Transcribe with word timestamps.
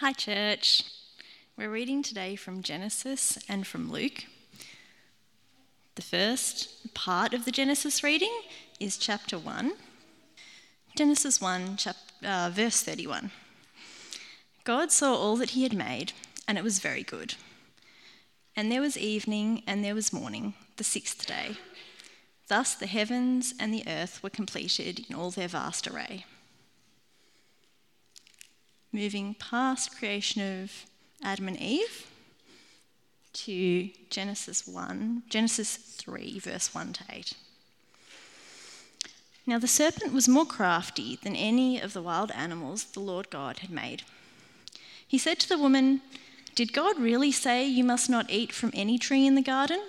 Hi, 0.00 0.14
church. 0.14 0.84
We're 1.58 1.68
reading 1.68 2.02
today 2.02 2.34
from 2.34 2.62
Genesis 2.62 3.38
and 3.50 3.66
from 3.66 3.92
Luke. 3.92 4.24
The 5.94 6.00
first 6.00 6.94
part 6.94 7.34
of 7.34 7.44
the 7.44 7.50
Genesis 7.50 8.02
reading 8.02 8.32
is 8.80 8.96
chapter 8.96 9.38
1. 9.38 9.72
Genesis 10.96 11.38
1, 11.38 11.76
chap- 11.76 11.96
uh, 12.24 12.48
verse 12.50 12.80
31. 12.80 13.30
God 14.64 14.90
saw 14.90 15.14
all 15.14 15.36
that 15.36 15.50
he 15.50 15.64
had 15.64 15.74
made, 15.74 16.14
and 16.48 16.56
it 16.56 16.64
was 16.64 16.78
very 16.78 17.02
good. 17.02 17.34
And 18.56 18.72
there 18.72 18.80
was 18.80 18.96
evening, 18.96 19.62
and 19.66 19.84
there 19.84 19.94
was 19.94 20.14
morning, 20.14 20.54
the 20.78 20.82
sixth 20.82 21.26
day. 21.26 21.58
Thus 22.48 22.74
the 22.74 22.86
heavens 22.86 23.52
and 23.60 23.74
the 23.74 23.84
earth 23.86 24.22
were 24.22 24.30
completed 24.30 25.04
in 25.10 25.14
all 25.14 25.30
their 25.30 25.46
vast 25.46 25.86
array. 25.86 26.24
Moving 28.92 29.34
past 29.34 29.96
creation 29.96 30.62
of 30.62 30.84
Adam 31.22 31.46
and 31.46 31.60
Eve 31.60 32.10
to 33.32 33.90
Genesis 34.10 34.66
1, 34.66 35.22
Genesis 35.28 35.76
3, 35.76 36.40
verse 36.40 36.74
1 36.74 36.94
to 36.94 37.04
8. 37.08 37.34
Now 39.46 39.60
the 39.60 39.68
serpent 39.68 40.12
was 40.12 40.28
more 40.28 40.44
crafty 40.44 41.20
than 41.22 41.36
any 41.36 41.80
of 41.80 41.92
the 41.92 42.02
wild 42.02 42.32
animals 42.32 42.82
the 42.82 42.98
Lord 42.98 43.30
God 43.30 43.60
had 43.60 43.70
made. 43.70 44.02
He 45.06 45.18
said 45.18 45.38
to 45.38 45.48
the 45.48 45.58
woman, 45.58 46.02
Did 46.56 46.72
God 46.72 46.98
really 46.98 47.30
say 47.30 47.64
you 47.66 47.84
must 47.84 48.10
not 48.10 48.28
eat 48.28 48.52
from 48.52 48.72
any 48.74 48.98
tree 48.98 49.24
in 49.24 49.36
the 49.36 49.40
garden? 49.42 49.80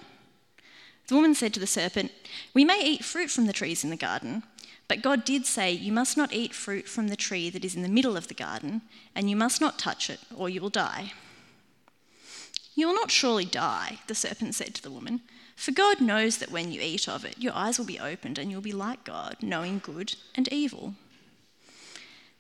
The 1.08 1.16
woman 1.16 1.34
said 1.34 1.56
to 1.56 1.60
the 1.60 1.68
serpent, 1.68 2.12
We 2.54 2.64
may 2.64 2.84
eat 2.84 3.04
fruit 3.04 3.32
from 3.32 3.48
the 3.48 3.54
trees 3.54 3.84
in 3.84 3.90
the 3.90 3.98
garden, 3.98 4.44
but 4.92 5.02
God 5.02 5.24
did 5.24 5.46
say, 5.46 5.72
You 5.72 5.94
must 5.94 6.18
not 6.18 6.34
eat 6.34 6.54
fruit 6.54 6.86
from 6.86 7.08
the 7.08 7.16
tree 7.16 7.50
that 7.50 7.64
is 7.64 7.76
in 7.76 7.82
the 7.82 7.88
middle 7.88 8.18
of 8.18 8.28
the 8.28 8.34
garden, 8.34 8.82
and 9.16 9.30
you 9.30 9.38
must 9.38 9.62
not 9.62 9.80
touch 9.80 10.10
it, 10.10 10.20
or 10.36 10.50
you 10.50 10.60
will 10.60 10.70
die. 10.70 11.14
You 12.76 12.88
will 12.88 12.96
not 12.96 13.10
surely 13.10 13.46
die, 13.46 14.00
the 14.08 14.16
serpent 14.16 14.54
said 14.54 14.76
to 14.76 14.84
the 14.84 14.92
woman, 14.92 15.22
for 15.56 15.72
God 15.72 16.02
knows 16.02 16.40
that 16.40 16.52
when 16.52 16.74
you 16.74 16.82
eat 16.82 17.08
of 17.08 17.24
it, 17.24 17.38
your 17.38 17.54
eyes 17.56 17.80
will 17.80 17.86
be 17.86 18.02
opened, 18.02 18.38
and 18.38 18.52
you'll 18.52 18.60
be 18.60 18.74
like 18.74 19.06
God, 19.06 19.38
knowing 19.42 19.80
good 19.80 20.16
and 20.36 20.52
evil. 20.52 20.96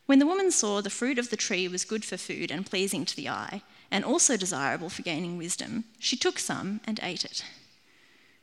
When 0.05 0.19
the 0.19 0.27
woman 0.27 0.51
saw 0.51 0.81
the 0.81 0.89
fruit 0.89 1.17
of 1.17 1.29
the 1.29 1.37
tree 1.37 1.69
was 1.69 1.85
good 1.85 2.03
for 2.03 2.17
food 2.17 2.51
and 2.51 2.65
pleasing 2.65 3.05
to 3.05 3.15
the 3.15 3.29
eye, 3.29 3.61
and 3.89 4.03
also 4.03 4.35
desirable 4.35 4.89
for 4.89 5.03
gaining 5.03 5.37
wisdom, 5.37 5.85
she 5.99 6.17
took 6.17 6.37
some 6.37 6.81
and 6.83 6.99
ate 7.01 7.23
it. 7.23 7.45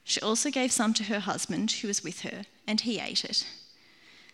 She 0.02 0.18
also 0.22 0.50
gave 0.50 0.72
some 0.72 0.94
to 0.94 1.04
her 1.04 1.20
husband 1.20 1.72
who 1.72 1.88
was 1.88 2.02
with 2.02 2.22
her, 2.22 2.46
and 2.66 2.80
he 2.80 2.98
ate 2.98 3.22
it. 3.22 3.44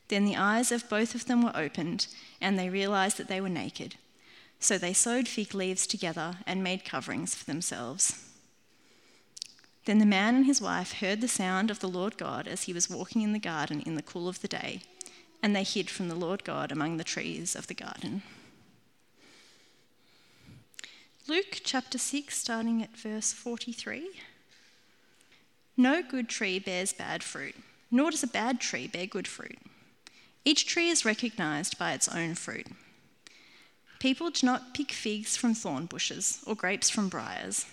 Then 0.09 0.25
the 0.25 0.37
eyes 0.37 0.71
of 0.71 0.89
both 0.89 1.15
of 1.15 1.27
them 1.27 1.43
were 1.43 1.57
opened, 1.57 2.07
and 2.41 2.59
they 2.59 2.69
realized 2.69 3.17
that 3.17 3.29
they 3.29 3.41
were 3.41 3.49
naked. 3.49 3.97
So 4.61 4.79
they 4.79 4.93
sewed 4.93 5.29
fig 5.29 5.55
leaves 5.55 5.87
together 5.87 6.37
and 6.47 6.63
made 6.63 6.85
coverings 6.85 7.35
for 7.35 7.45
themselves. 7.45 8.31
Then 9.85 9.99
the 9.99 10.07
man 10.07 10.35
and 10.35 10.47
his 10.47 10.61
wife 10.61 11.01
heard 11.01 11.21
the 11.21 11.29
sound 11.29 11.71
of 11.71 11.81
the 11.81 11.89
Lord 11.89 12.17
God 12.17 12.49
as 12.49 12.63
he 12.63 12.73
was 12.73 12.89
walking 12.89 13.23
in 13.23 13.33
the 13.33 13.39
garden 13.39 13.83
in 13.83 13.97
the 13.97 14.03
cool 14.03 14.29
of 14.29 14.41
the 14.41 14.49
day, 14.49 14.81
and 15.43 15.55
they 15.55 15.63
hid 15.63 15.91
from 15.91 16.09
the 16.09 16.15
Lord 16.15 16.45
God 16.45 16.73
among 16.73 16.97
the 16.97 17.05
trees 17.05 17.55
of 17.55 17.67
the 17.67 17.75
garden. 17.75 18.23
Luke 21.27 21.61
chapter 21.65 21.99
6, 21.99 22.37
starting 22.37 22.83
at 22.83 22.97
verse 22.97 23.33
43. 23.33 24.09
No 25.77 26.03
good 26.03 26.29
tree 26.29 26.59
bears 26.59 26.93
bad 26.93 27.23
fruit, 27.23 27.57
nor 27.91 28.11
does 28.11 28.23
a 28.23 28.27
bad 28.29 28.61
tree 28.61 28.87
bear 28.87 29.07
good 29.07 29.29
fruit. 29.29 29.59
Each 30.45 30.67
tree 30.67 30.89
is 30.89 31.05
recognized 31.05 31.79
by 31.79 31.93
its 31.93 32.09
own 32.09 32.35
fruit. 32.35 32.67
People 33.99 34.31
do 34.31 34.47
not 34.47 34.75
pick 34.75 34.93
figs 34.93 35.37
from 35.37 35.55
thorn 35.55 35.87
bushes 35.87 36.43
or 36.47 36.55
grapes 36.55 36.91
from 36.91 37.09
briars. 37.09 37.65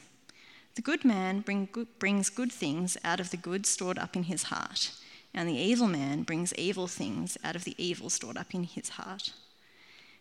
The 0.75 0.81
good 0.81 1.03
man 1.03 1.41
bring 1.41 1.67
good, 1.69 1.87
brings 1.99 2.29
good 2.29 2.51
things 2.51 2.95
out 3.03 3.19
of 3.19 3.31
the 3.31 3.37
good 3.37 3.65
stored 3.65 3.99
up 3.99 4.15
in 4.15 4.23
his 4.23 4.43
heart, 4.43 4.91
and 5.33 5.49
the 5.49 5.57
evil 5.57 5.87
man 5.87 6.23
brings 6.23 6.53
evil 6.55 6.87
things 6.87 7.37
out 7.43 7.57
of 7.57 7.65
the 7.65 7.75
evil 7.77 8.09
stored 8.09 8.37
up 8.37 8.53
in 8.53 8.63
his 8.63 8.89
heart. 8.89 9.33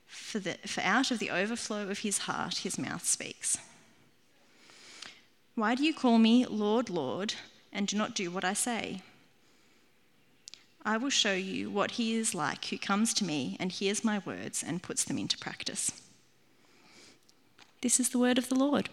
For, 0.08 0.40
the, 0.40 0.54
for 0.66 0.80
out 0.80 1.12
of 1.12 1.20
the 1.20 1.30
overflow 1.30 1.88
of 1.88 2.00
his 2.00 2.18
heart 2.18 2.58
his 2.58 2.76
mouth 2.76 3.06
speaks. 3.06 3.58
Why 5.54 5.76
do 5.76 5.84
you 5.84 5.94
call 5.94 6.18
me 6.18 6.46
Lord, 6.46 6.90
Lord, 6.90 7.34
and 7.72 7.86
do 7.86 7.96
not 7.96 8.16
do 8.16 8.32
what 8.32 8.44
I 8.44 8.54
say? 8.54 9.02
I 10.84 10.96
will 10.96 11.10
show 11.10 11.34
you 11.34 11.70
what 11.70 11.92
he 11.92 12.14
is 12.14 12.34
like 12.34 12.64
who 12.66 12.78
comes 12.78 13.12
to 13.14 13.24
me 13.24 13.56
and 13.60 13.70
hears 13.70 14.02
my 14.02 14.20
words 14.24 14.62
and 14.66 14.82
puts 14.82 15.04
them 15.04 15.18
into 15.18 15.36
practice. 15.36 15.92
This 17.82 18.00
is 18.00 18.10
the 18.10 18.18
word 18.18 18.38
of 18.38 18.48
the 18.48 18.54
Lord. 18.54 18.88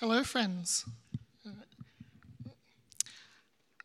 Hello, 0.00 0.22
friends. 0.22 0.84
Uh, 1.46 1.50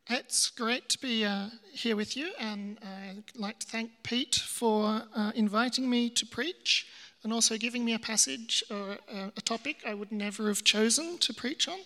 it's 0.09 0.49
great 0.49 0.89
to 0.89 0.99
be 0.99 1.25
uh, 1.25 1.49
here 1.71 1.95
with 1.95 2.15
you, 2.15 2.31
and 2.39 2.79
I'd 2.83 3.23
like 3.35 3.59
to 3.59 3.67
thank 3.67 3.91
Pete 4.03 4.35
for 4.35 5.03
uh, 5.15 5.31
inviting 5.35 5.89
me 5.89 6.09
to 6.11 6.25
preach 6.25 6.87
and 7.23 7.31
also 7.31 7.57
giving 7.57 7.85
me 7.85 7.93
a 7.93 7.99
passage 7.99 8.63
or 8.69 8.97
a, 9.11 9.31
a 9.37 9.41
topic 9.41 9.77
I 9.85 9.93
would 9.93 10.11
never 10.11 10.47
have 10.49 10.63
chosen 10.63 11.17
to 11.19 11.33
preach 11.33 11.67
on. 11.67 11.79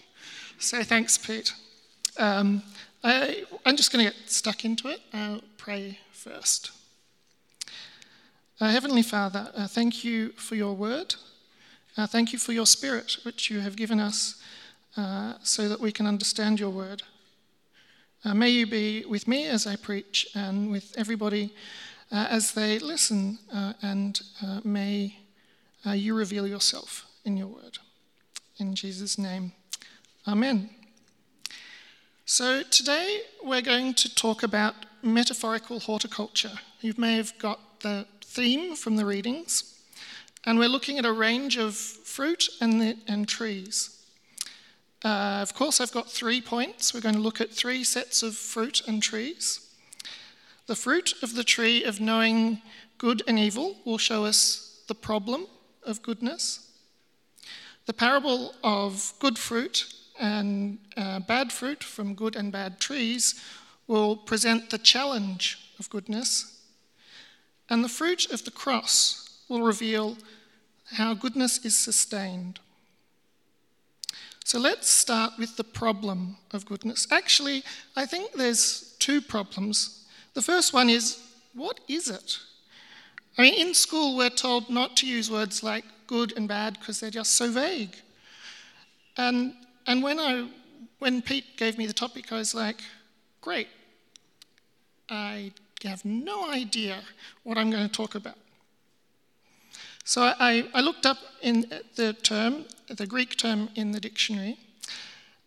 So 0.58 0.84
thanks, 0.84 1.18
Pete. 1.18 1.54
Um, 2.18 2.64
I, 3.08 3.46
am 3.66 3.78
just 3.78 3.94
going 3.94 4.06
to 4.06 4.12
get 4.12 4.30
stuck 4.30 4.66
into 4.66 4.90
it. 4.90 5.00
I'll 5.14 5.42
pray 5.58 6.00
first. 6.12 6.72
Uh, 8.60 8.70
Heavenly 8.70 9.02
Father, 9.02 9.50
uh, 9.56 9.68
thank 9.68 10.04
you 10.04 10.30
for 10.32 10.56
your 10.56 10.74
word. 10.74 11.16
Uh, 11.96 12.06
thank 12.06 12.34
you 12.34 12.40
for 12.40 12.52
your 12.52 12.66
spirit, 12.66 13.18
which 13.24 13.50
you 13.50 13.62
have 13.62 13.78
given 13.78 14.02
us 14.02 14.44
uh, 14.98 15.36
so 15.42 15.70
that 15.70 15.80
we 15.80 15.92
can 15.92 16.06
understand 16.06 16.60
your 16.60 16.70
word. 16.70 17.04
Uh, 18.26 18.34
may 18.34 18.50
you 18.50 18.68
be 18.68 19.06
with 19.06 19.26
me 19.26 19.48
as 19.48 19.66
I 19.66 19.78
preach 19.78 20.28
and 20.36 20.70
with 20.70 20.94
everybody 20.98 21.54
uh, 22.12 22.28
as 22.30 22.52
they 22.52 22.78
listen, 22.78 23.40
and 23.82 24.20
may 24.66 25.16
you 25.86 26.14
reveal 26.14 26.46
yourself 26.46 27.06
in 27.24 27.38
your 27.38 27.48
word. 27.48 27.78
In 28.58 28.76
Jesus' 28.76 29.18
name, 29.18 29.54
amen. 30.28 30.77
So, 32.30 32.62
today 32.62 33.22
we're 33.42 33.62
going 33.62 33.94
to 33.94 34.14
talk 34.14 34.44
about 34.44 34.76
metaphorical 35.02 35.80
horticulture. 35.80 36.60
You 36.82 36.94
may 36.98 37.16
have 37.16 37.40
got 37.40 37.80
the 37.80 38.06
theme 38.20 38.76
from 38.76 38.98
the 38.98 39.06
readings. 39.06 39.80
And 40.46 40.60
we're 40.60 40.68
looking 40.68 41.00
at 41.00 41.06
a 41.06 41.14
range 41.14 41.56
of 41.56 41.74
fruit 41.74 42.50
and, 42.60 42.82
the, 42.82 42.98
and 43.08 43.30
trees. 43.30 43.98
Uh, 45.06 45.40
of 45.42 45.54
course, 45.54 45.80
I've 45.80 45.94
got 45.94 46.12
three 46.12 46.42
points. 46.42 46.94
We're 46.94 47.00
going 47.00 47.16
to 47.16 47.22
look 47.22 47.40
at 47.40 47.54
three 47.54 47.86
sets 47.86 48.22
of 48.24 48.36
fruit 48.36 48.82
and 48.86 49.02
trees. 49.02 49.66
The 50.66 50.76
fruit 50.76 51.14
of 51.24 51.34
the 51.34 51.46
tree 51.46 51.86
of 51.86 52.02
knowing 52.02 52.62
good 52.98 53.24
and 53.26 53.40
evil 53.40 53.78
will 53.86 53.98
show 53.98 54.26
us 54.26 54.84
the 54.90 54.96
problem 54.96 55.48
of 55.84 56.04
goodness. 56.04 56.70
The 57.86 57.94
parable 57.94 58.54
of 58.66 59.14
good 59.22 59.40
fruit 59.40 59.94
and 60.20 60.80
uh, 60.96 61.20
bad 61.20 61.52
fruit 61.52 61.84
from 61.84 62.16
good 62.16 62.36
and 62.36 62.52
bad 62.52 62.80
trees 62.80 63.42
will 63.88 64.16
present 64.16 64.70
the 64.70 64.78
challenge 64.78 65.58
of 65.80 65.90
goodness. 65.90 66.60
And 67.70 67.84
the 67.84 67.90
fruit 67.90 68.32
of 68.32 68.46
the 68.46 68.52
cross 68.52 69.40
will 69.50 69.62
reveal 69.62 70.18
how 70.94 71.14
goodness 71.14 71.64
is 71.66 71.78
sustained. 71.78 72.60
So 74.44 74.60
let's 74.60 74.90
start 74.90 75.34
with 75.38 75.58
the 75.58 75.64
problem 75.64 76.38
of 76.52 76.66
goodness. 76.66 77.08
Actually, 77.12 77.64
I 77.98 78.06
think 78.06 78.32
there's 78.32 78.96
two 79.00 79.22
problems. 79.22 80.06
The 80.36 80.42
first 80.42 80.74
one 80.74 80.90
is 80.90 81.22
what 81.54 81.80
is 81.88 82.10
it? 82.10 82.40
I 83.38 83.42
mean, 83.42 83.56
in 83.56 83.74
school, 83.74 84.16
we're 84.16 84.30
told 84.30 84.70
not 84.70 84.96
to 84.98 85.08
use 85.08 85.30
words 85.30 85.64
like 85.64 85.84
good 86.08 86.34
and 86.38 86.48
bad 86.48 86.80
because 86.80 87.00
they're 87.00 87.10
just 87.10 87.36
so 87.36 87.52
vague. 87.52 87.96
And 89.18 89.54
and 89.88 90.04
when, 90.04 90.20
I, 90.20 90.48
when 91.00 91.22
Pete 91.22 91.58
gave 91.58 91.78
me 91.78 91.88
the 91.88 91.94
topic, 91.94 92.32
I 92.32 92.36
was 92.36 92.54
like, 92.54 92.82
great. 93.42 93.70
I 95.10 95.54
have 95.84 96.04
no 96.04 96.50
idea 96.52 97.00
what 97.44 97.58
I'm 97.58 97.72
going 97.72 97.88
to 97.88 97.92
talk 97.92 98.16
about. 98.16 98.38
So 100.04 100.22
I, 100.22 100.70
I 100.74 100.82
looked 100.82 101.06
up 101.06 101.18
in 101.42 101.66
the 101.96 102.14
term, 102.14 102.66
the 102.88 103.08
Greek 103.08 103.38
term 103.38 103.70
in 103.76 103.92
the 103.92 104.00
dictionary, 104.00 104.58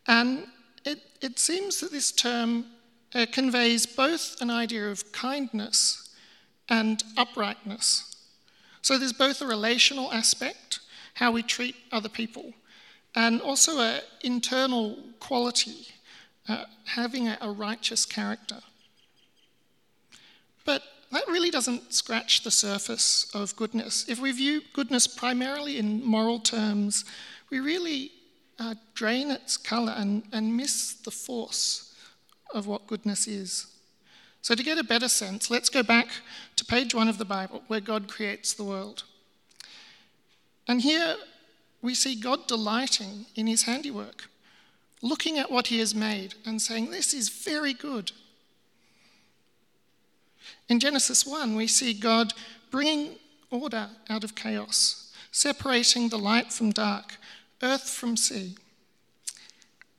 and 0.07 0.47
it, 0.85 1.01
it 1.21 1.39
seems 1.39 1.81
that 1.81 1.93
this 1.93 2.13
term 2.13 2.67
uh, 3.15 3.27
conveys 3.33 3.87
both 3.87 4.41
an 4.41 4.51
idea 4.51 4.91
of 4.91 5.13
kindness 5.13 6.11
and 6.69 7.03
uprightness. 7.17 8.17
So 8.83 8.99
there's 8.99 9.13
both 9.13 9.43
a 9.43 9.47
relational 9.47 10.13
aspect, 10.13 10.81
how 11.15 11.31
we 11.33 11.43
treat 11.43 11.75
other 11.93 12.09
people, 12.09 12.53
and 13.15 13.41
also 13.41 13.81
an 13.81 14.01
internal 14.23 14.99
quality, 15.19 15.89
uh, 16.49 16.65
having 16.85 17.29
a, 17.29 17.39
a 17.41 17.51
righteous 17.51 18.07
character. 18.07 18.59
But 20.65 20.83
that 21.13 21.27
really 21.27 21.51
doesn't 21.51 21.93
scratch 21.93 22.43
the 22.45 22.51
surface 22.51 23.29
of 23.35 23.57
goodness. 23.57 24.05
If 24.09 24.21
we 24.21 24.31
view 24.33 24.63
goodness 24.73 25.07
primarily 25.07 25.79
in 25.79 26.05
moral 26.05 26.39
terms, 26.39 27.05
we 27.51 27.59
really 27.59 28.13
uh, 28.59 28.75
drain 28.95 29.31
its 29.31 29.57
colour 29.57 29.95
and, 29.97 30.23
and 30.33 30.57
miss 30.57 30.95
the 30.95 31.11
force 31.11 31.95
of 32.55 32.67
what 32.67 32.87
goodness 32.87 33.27
is. 33.27 33.67
So, 34.43 34.55
to 34.55 34.63
get 34.63 34.79
a 34.79 34.85
better 34.85 35.09
sense, 35.09 35.51
let's 35.51 35.69
go 35.69 35.83
back 35.83 36.09
to 36.57 36.65
page 36.65 36.95
one 36.95 37.09
of 37.09 37.19
the 37.19 37.25
Bible 37.25 37.63
where 37.67 37.81
God 37.81 38.09
creates 38.09 38.55
the 38.55 38.65
world. 38.65 39.05
And 40.67 40.81
here 40.81 41.17
we 41.83 41.95
see 41.95 42.15
God 42.15 42.47
delighting 42.47 43.27
in 43.35 43.47
his 43.47 43.63
handiwork, 43.63 44.29
looking 45.03 45.39
at 45.39 45.51
what 45.51 45.69
he 45.69 45.79
has 45.79 45.95
made 45.95 46.35
and 46.45 46.61
saying, 46.61 46.91
This 46.91 47.15
is 47.15 47.29
very 47.29 47.73
good. 47.73 48.13
In 50.69 50.81
Genesis 50.81 51.27
1, 51.27 51.57
we 51.57 51.67
see 51.67 51.95
God 51.95 52.33
bringing 52.71 53.17
order 53.51 53.89
out 54.09 54.25
of 54.25 54.35
chaos, 54.35 55.13
separating 55.33 56.09
the 56.09 56.19
light 56.19 56.53
from 56.53 56.71
dark, 56.71 57.17
earth 57.63 57.89
from 57.89 58.17
sea, 58.17 58.57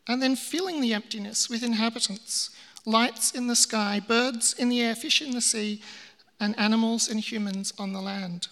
and 0.07 0.21
then 0.21 0.35
filling 0.35 0.81
the 0.81 0.93
emptiness 0.93 1.49
with 1.49 1.63
inhabitants, 1.63 2.49
lights 2.85 3.31
in 3.31 3.47
the 3.47 3.55
sky, 3.55 4.01
birds 4.05 4.53
in 4.53 4.69
the 4.69 4.81
air, 4.81 4.95
fish 4.95 5.21
in 5.21 5.31
the 5.31 5.41
sea, 5.41 5.81
and 6.39 6.57
animals 6.59 7.07
and 7.07 7.19
humans 7.19 7.73
on 7.77 7.93
the 7.93 8.01
land. 8.01 8.47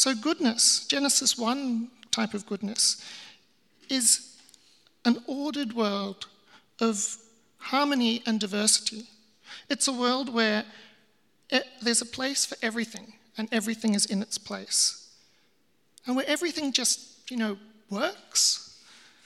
So, 0.00 0.14
goodness, 0.14 0.86
Genesis 0.86 1.36
1 1.36 1.90
type 2.10 2.32
of 2.32 2.46
goodness, 2.46 3.04
is 3.90 4.36
an 5.04 5.22
ordered 5.26 5.74
world 5.74 6.26
of 6.80 7.18
harmony 7.58 8.22
and 8.26 8.40
diversity 8.40 9.06
it's 9.68 9.88
a 9.88 9.92
world 9.92 10.32
where 10.32 10.64
it, 11.50 11.64
there's 11.80 12.02
a 12.02 12.06
place 12.06 12.44
for 12.44 12.56
everything, 12.62 13.12
and 13.36 13.48
everything 13.52 13.94
is 13.94 14.06
in 14.06 14.22
its 14.22 14.38
place. 14.38 15.08
And 16.06 16.16
where 16.16 16.26
everything 16.28 16.72
just, 16.72 17.30
you 17.30 17.36
know, 17.36 17.56
works. 17.90 18.82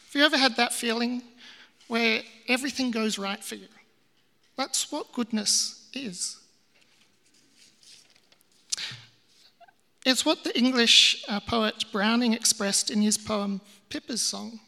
Have 0.06 0.14
you 0.14 0.24
ever 0.24 0.38
had 0.38 0.56
that 0.56 0.72
feeling 0.72 1.22
where 1.88 2.22
everything 2.48 2.90
goes 2.90 3.18
right 3.18 3.42
for 3.42 3.54
you? 3.54 3.68
That's 4.56 4.90
what 4.90 5.12
goodness 5.12 5.88
is. 5.94 6.38
It's 10.04 10.26
what 10.26 10.44
the 10.44 10.56
English 10.56 11.24
uh, 11.28 11.40
poet 11.40 11.86
Browning 11.90 12.34
expressed 12.34 12.90
in 12.90 13.00
his 13.00 13.16
poem 13.16 13.62
Pippa's 13.88 14.20
Song. 14.20 14.60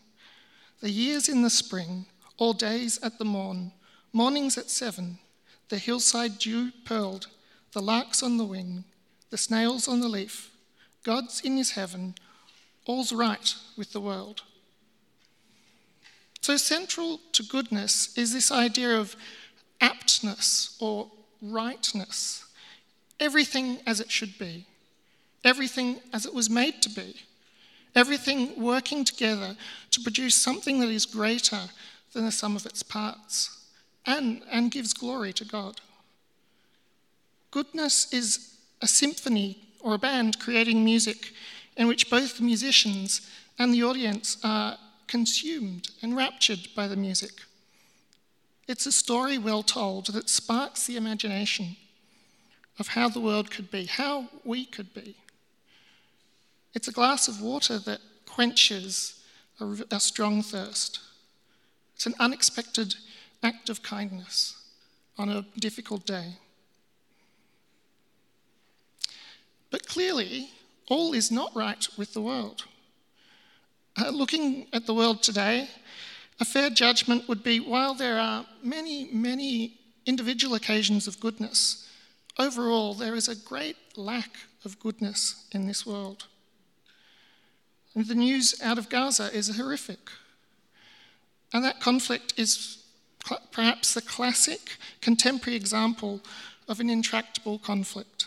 The 0.81 0.89
years 0.89 1.29
in 1.29 1.43
the 1.43 1.51
spring, 1.51 2.07
all 2.39 2.55
days 2.55 2.99
at 3.03 3.19
the 3.19 3.25
morn, 3.27 3.73
mornings 4.15 4.57
at 4.57 4.71
seven, 4.71 5.19
the 5.69 5.79
hillside 5.79 6.39
dew 6.39 6.73
pearled, 6.87 7.27
the 7.73 7.83
larks 7.83 8.23
on 8.23 8.39
the 8.39 8.47
wing, 8.47 8.85
the 9.29 9.37
snails 9.37 9.87
on 9.87 10.01
the 10.01 10.09
leaf, 10.09 10.51
God's 11.05 11.43
in 11.43 11.59
his 11.59 11.73
heaven, 11.73 12.15
all's 12.87 13.13
right 13.13 13.55
with 13.77 13.93
the 13.93 14.01
world. 14.01 14.43
So, 16.41 16.57
central 16.57 17.21
to 17.33 17.43
goodness 17.43 18.17
is 18.17 18.33
this 18.33 18.51
idea 18.51 18.97
of 18.97 19.17
aptness 19.83 20.77
or 20.81 21.11
rightness. 21.43 22.45
Everything 23.21 23.81
as 23.87 24.01
it 24.01 24.11
should 24.11 24.39
be, 24.39 24.67
everything 25.47 26.01
as 26.13 26.27
it 26.27 26.35
was 26.35 26.51
made 26.51 26.83
to 26.83 26.91
be, 26.91 27.15
everything 27.95 28.61
working 28.61 29.05
together 29.05 29.57
to 29.93 30.01
produce 30.01 30.35
something 30.35 30.81
that 30.81 30.91
is 30.91 31.07
greater 31.07 31.61
than 32.13 32.25
the 32.25 32.33
sum 32.33 32.57
of 32.57 32.67
its 32.67 32.83
parts 32.83 33.65
and, 34.05 34.43
and 34.51 34.73
gives 34.73 34.93
glory 34.93 35.33
to 35.33 35.45
God. 35.45 35.81
Goodness 37.53 38.13
is 38.13 38.57
a 38.83 38.87
symphony 38.87 39.59
or 39.81 39.95
a 39.95 39.99
band 39.99 40.41
creating 40.41 40.85
music 40.85 41.33
in 41.77 41.87
which 41.87 42.11
both 42.11 42.37
the 42.37 42.43
musicians 42.43 43.21
and 43.59 43.73
the 43.73 43.85
audience 43.85 44.39
are 44.43 44.77
consumed 45.07 45.91
and 46.03 46.17
raptured 46.17 46.69
by 46.75 46.89
the 46.89 46.97
music. 46.97 47.43
It's 48.67 48.87
a 48.87 48.93
story 48.93 49.39
well 49.39 49.63
told 49.63 50.09
that 50.09 50.29
sparks 50.29 50.87
the 50.87 50.97
imagination 50.97 51.77
of 52.81 52.89
how 52.89 53.09
the 53.09 53.21
world 53.21 53.51
could 53.51 53.71
be, 53.71 53.85
how 53.85 54.29
we 54.45 54.65
could 54.65 54.93
be. 54.93 55.15
It's 56.77 56.89
a 56.89 56.93
glass 56.93 57.27
of 57.27 57.41
water 57.41 57.79
that 57.79 58.01
quenches 58.27 59.19
a, 59.59 59.79
a 59.91 59.99
strong 59.99 60.43
thirst. 60.43 61.01
It's 61.95 62.05
an 62.05 62.15
unexpected 62.21 62.95
act 63.43 63.71
of 63.71 63.83
kindness 63.83 64.63
on 65.17 65.31
a 65.31 65.47
difficult 65.59 66.05
day. 66.05 66.35
But 69.71 69.87
clearly, 69.87 70.51
all 70.89 71.15
is 71.15 71.31
not 71.31 71.57
right 71.57 71.89
with 71.97 72.13
the 72.13 72.21
world. 72.21 72.65
Uh, 73.99 74.11
looking 74.11 74.67
at 74.75 74.85
the 74.85 74.93
world 74.93 75.23
today, 75.23 75.71
a 76.41 76.45
fair 76.45 76.69
judgment 76.69 77.27
would 77.27 77.43
be 77.43 77.59
while 77.59 77.95
there 77.95 78.21
are 78.21 78.45
many, 78.63 79.09
many 79.11 79.79
individual 80.05 80.55
occasions 80.55 81.07
of 81.07 81.21
goodness, 81.21 81.89
overall 82.39 82.93
there 82.93 83.15
is 83.15 83.29
a 83.29 83.35
great 83.35 83.79
lack 83.97 84.33
of 84.63 84.79
goodness 84.79 85.47
in 85.53 85.67
this 85.67 85.87
world. 85.87 86.27
And 87.97 88.07
the 88.07 88.15
news 88.15 88.55
out 88.63 88.77
of 88.77 88.91
Gaza 88.91 89.35
is 89.35 89.57
horrific. 89.57 90.11
And 91.53 91.65
that 91.65 91.81
conflict 91.81 92.35
is 92.37 92.85
perhaps 93.51 93.95
the 93.95 94.03
classic 94.03 94.77
contemporary 95.01 95.57
example 95.57 96.21
of 96.69 96.79
an 96.79 96.91
intractable 96.91 97.59
conflict. 97.59 98.27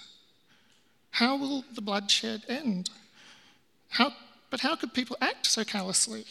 How 1.12 1.38
will 1.38 1.63
the 1.74 1.81
bloodshed 1.81 2.44
end? 2.50 2.89
How, 3.89 4.12
but 4.50 4.62
how 4.62 4.75
could 4.75 4.94
people 4.94 5.18
act 5.21 5.45
so 5.45 5.63
callously? 5.63 6.25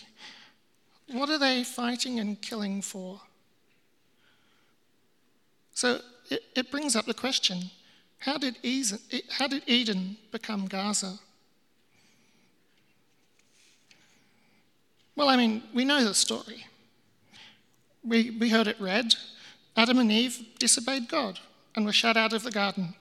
What 1.06 1.30
are 1.30 1.38
they 1.38 1.62
fighting 1.62 2.18
and 2.18 2.42
killing 2.42 2.82
for? 2.82 3.20
So 5.74 6.00
it, 6.28 6.42
it 6.56 6.70
brings 6.72 6.96
up 6.96 7.06
the 7.06 7.14
question 7.14 7.70
how 8.18 8.36
did, 8.36 8.56
Eden, 8.64 8.98
how 9.30 9.46
did 9.46 9.62
Eden 9.68 10.16
become 10.32 10.66
Gaza? 10.66 11.20
Well, 15.18 15.28
I 15.28 15.36
mean, 15.36 15.64
we 15.74 15.84
know 15.84 16.04
the 16.04 16.14
story 16.14 16.64
we, 18.04 18.30
we 18.30 18.50
heard 18.50 18.68
it 18.68 18.80
read 18.80 19.16
Adam 19.76 19.98
and 19.98 20.12
Eve 20.12 20.46
disobeyed 20.60 21.08
God 21.08 21.40
and 21.74 21.84
were 21.84 21.92
shut 21.92 22.16
out 22.16 22.32
of 22.32 22.44
the 22.44 22.52
garden. 22.52 22.94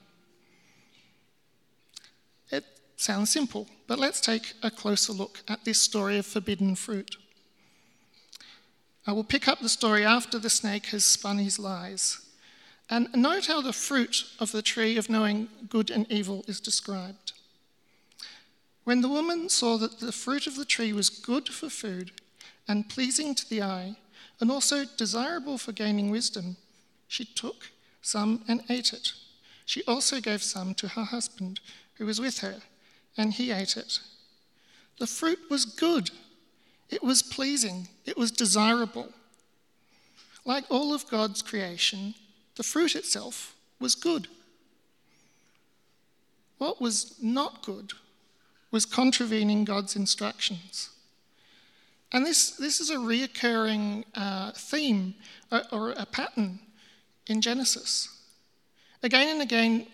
It 2.50 2.64
sounds 2.96 3.30
simple, 3.30 3.68
but 3.86 4.00
let's 4.00 4.20
take 4.20 4.54
a 4.64 4.70
closer 4.70 5.12
look 5.12 5.42
at 5.46 5.64
this 5.64 5.80
story 5.80 6.18
of 6.18 6.26
forbidden 6.26 6.74
fruit. 6.74 7.16
I 9.06 9.12
will 9.12 9.22
pick 9.22 9.46
up 9.46 9.60
the 9.60 9.68
story 9.68 10.04
after 10.04 10.40
the 10.40 10.50
snake 10.50 10.86
has 10.86 11.04
spun 11.04 11.38
his 11.38 11.60
lies. 11.60 12.20
And 12.90 13.08
note 13.14 13.46
how 13.46 13.60
the 13.60 13.72
fruit 13.72 14.24
of 14.40 14.50
the 14.50 14.62
tree 14.62 14.96
of 14.96 15.08
knowing 15.08 15.48
good 15.68 15.88
and 15.88 16.10
evil 16.10 16.44
is 16.48 16.58
described. 16.58 17.27
When 18.88 19.02
the 19.02 19.08
woman 19.10 19.50
saw 19.50 19.76
that 19.76 20.00
the 20.00 20.12
fruit 20.12 20.46
of 20.46 20.56
the 20.56 20.64
tree 20.64 20.94
was 20.94 21.10
good 21.10 21.50
for 21.50 21.68
food 21.68 22.10
and 22.66 22.88
pleasing 22.88 23.34
to 23.34 23.46
the 23.46 23.60
eye, 23.60 23.98
and 24.40 24.50
also 24.50 24.86
desirable 24.96 25.58
for 25.58 25.72
gaining 25.72 26.08
wisdom, 26.10 26.56
she 27.06 27.26
took 27.26 27.70
some 28.00 28.42
and 28.48 28.62
ate 28.70 28.94
it. 28.94 29.12
She 29.66 29.84
also 29.84 30.22
gave 30.22 30.42
some 30.42 30.72
to 30.76 30.88
her 30.88 31.04
husband, 31.04 31.60
who 31.96 32.06
was 32.06 32.18
with 32.18 32.38
her, 32.38 32.62
and 33.14 33.34
he 33.34 33.50
ate 33.50 33.76
it. 33.76 34.00
The 34.98 35.06
fruit 35.06 35.50
was 35.50 35.66
good, 35.66 36.10
it 36.88 37.02
was 37.02 37.22
pleasing, 37.22 37.88
it 38.06 38.16
was 38.16 38.30
desirable. 38.30 39.12
Like 40.46 40.64
all 40.70 40.94
of 40.94 41.10
God's 41.10 41.42
creation, 41.42 42.14
the 42.56 42.62
fruit 42.62 42.96
itself 42.96 43.54
was 43.78 43.94
good. 43.94 44.28
What 46.56 46.80
was 46.80 47.16
not 47.20 47.62
good 47.62 47.92
was 48.70 48.84
contravening 48.84 49.64
God's 49.64 49.96
instructions. 49.96 50.90
And 52.12 52.24
this, 52.24 52.50
this 52.52 52.80
is 52.80 52.90
a 52.90 52.96
reoccurring 52.96 54.04
uh, 54.14 54.52
theme 54.52 55.14
or, 55.50 55.62
or 55.72 55.90
a 55.92 56.06
pattern 56.06 56.60
in 57.26 57.40
Genesis. 57.40 58.08
Again 59.02 59.28
and 59.28 59.42
again, 59.42 59.86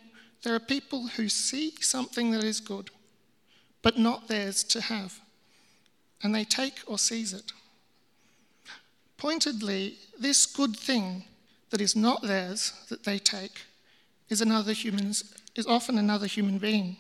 there 0.43 0.55
are 0.55 0.61
people 0.61 1.09
who 1.09 1.29
see 1.29 1.73
something 1.81 2.31
that 2.31 2.45
is 2.45 2.61
good, 2.61 2.91
but 3.83 3.99
not 3.99 4.29
theirs 4.29 4.63
to 4.65 4.81
have, 4.81 5.21
and 6.23 6.35
they 6.35 6.45
take 6.45 6.81
or 6.87 6.99
seize 6.99 7.33
it. 7.33 7.53
Pointedly, 9.17 9.97
this 10.19 10.47
good 10.47 10.77
thing 10.77 11.25
that 11.71 11.81
is 11.81 11.97
not 11.97 12.23
theirs 12.23 12.73
that 12.89 13.05
they 13.05 13.19
take 13.19 13.63
is 14.29 14.41
another 14.41 14.73
human's 14.73 15.35
is 15.55 15.67
often 15.67 15.99
another 15.99 16.27
human 16.27 16.59
being. 16.59 16.97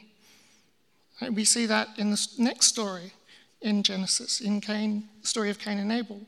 We 1.30 1.44
see 1.44 1.66
that 1.66 1.88
in 1.96 2.10
the 2.10 2.28
next 2.38 2.66
story 2.66 3.12
in 3.60 3.82
Genesis, 3.82 4.40
in 4.40 4.60
Cain, 4.60 5.08
the 5.22 5.26
story 5.26 5.50
of 5.50 5.58
Cain 5.58 5.78
and 5.78 5.90
Abel. 5.90 6.20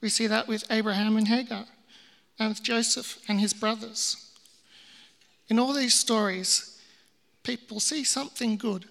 We 0.00 0.08
see 0.08 0.26
that 0.26 0.48
with 0.48 0.64
Abraham 0.70 1.16
and 1.16 1.28
Hagar, 1.28 1.66
and 2.38 2.48
with 2.48 2.62
Joseph 2.62 3.18
and 3.28 3.40
his 3.40 3.54
brothers. 3.54 4.16
In 5.48 5.58
all 5.58 5.72
these 5.72 5.94
stories, 5.94 6.80
people 7.42 7.78
see 7.80 8.02
something 8.02 8.56
good 8.56 8.86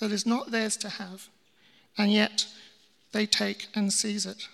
that 0.00 0.10
is 0.10 0.26
not 0.26 0.50
theirs 0.50 0.76
to 0.78 0.88
have, 0.88 1.28
and 1.96 2.12
yet 2.12 2.46
they 3.12 3.26
take 3.26 3.68
and 3.74 3.92
seize 3.92 4.26
it. 4.26 4.48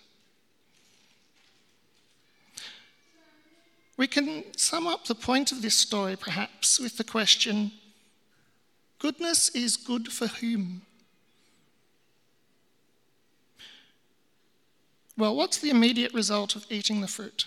We 3.97 4.07
can 4.07 4.45
sum 4.57 4.87
up 4.87 5.07
the 5.07 5.15
point 5.15 5.51
of 5.53 5.63
this 5.63 5.77
story 5.77 6.17
perhaps 6.17 6.79
with 6.79 6.99
the 6.99 7.05
question 7.05 7.73
goodness 8.99 9.49
is 9.51 9.77
good 9.77 10.13
for 10.13 10.27
whom? 10.27 10.83
Well, 15.17 15.35
what's 15.35 15.59
the 15.59 15.71
immediate 15.71 16.15
result 16.15 16.55
of 16.55 16.67
eating 16.71 17.01
the 17.01 17.09
fruit? 17.09 17.45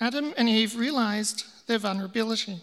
Adam 0.00 0.34
and 0.36 0.48
Eve 0.48 0.76
realized 0.76 1.44
their 1.66 1.78
vulnerability. 1.78 2.60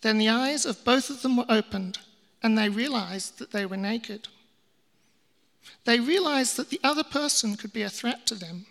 Then 0.00 0.16
the 0.16 0.30
eyes 0.30 0.64
of 0.64 0.84
both 0.84 1.10
of 1.10 1.20
them 1.20 1.36
were 1.36 1.44
opened, 1.48 1.98
and 2.42 2.56
they 2.56 2.70
realized 2.70 3.38
that 3.38 3.52
they 3.52 3.66
were 3.66 3.76
naked. 3.76 4.28
They 5.84 6.00
realized 6.00 6.56
that 6.56 6.70
the 6.70 6.80
other 6.82 7.04
person 7.04 7.56
could 7.56 7.72
be 7.72 7.82
a 7.82 7.90
threat 7.90 8.26
to 8.26 8.34
them, 8.34 8.66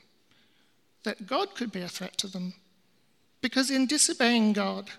that 1.04 1.28
God 1.28 1.54
could 1.54 1.72
be 1.72 1.82
a 1.82 1.88
threat 1.88 2.18
to 2.18 2.28
them, 2.28 2.56
because 3.42 3.70
in 3.70 3.86
disobeying 3.86 4.54
God, 4.54 4.90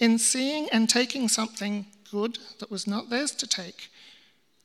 in 0.00 0.18
seeing 0.18 0.68
and 0.70 0.88
taking 0.88 1.28
something 1.28 1.86
good 2.10 2.38
that 2.58 2.70
was 2.70 2.86
not 2.86 3.10
theirs 3.10 3.30
to 3.32 3.46
take, 3.46 3.90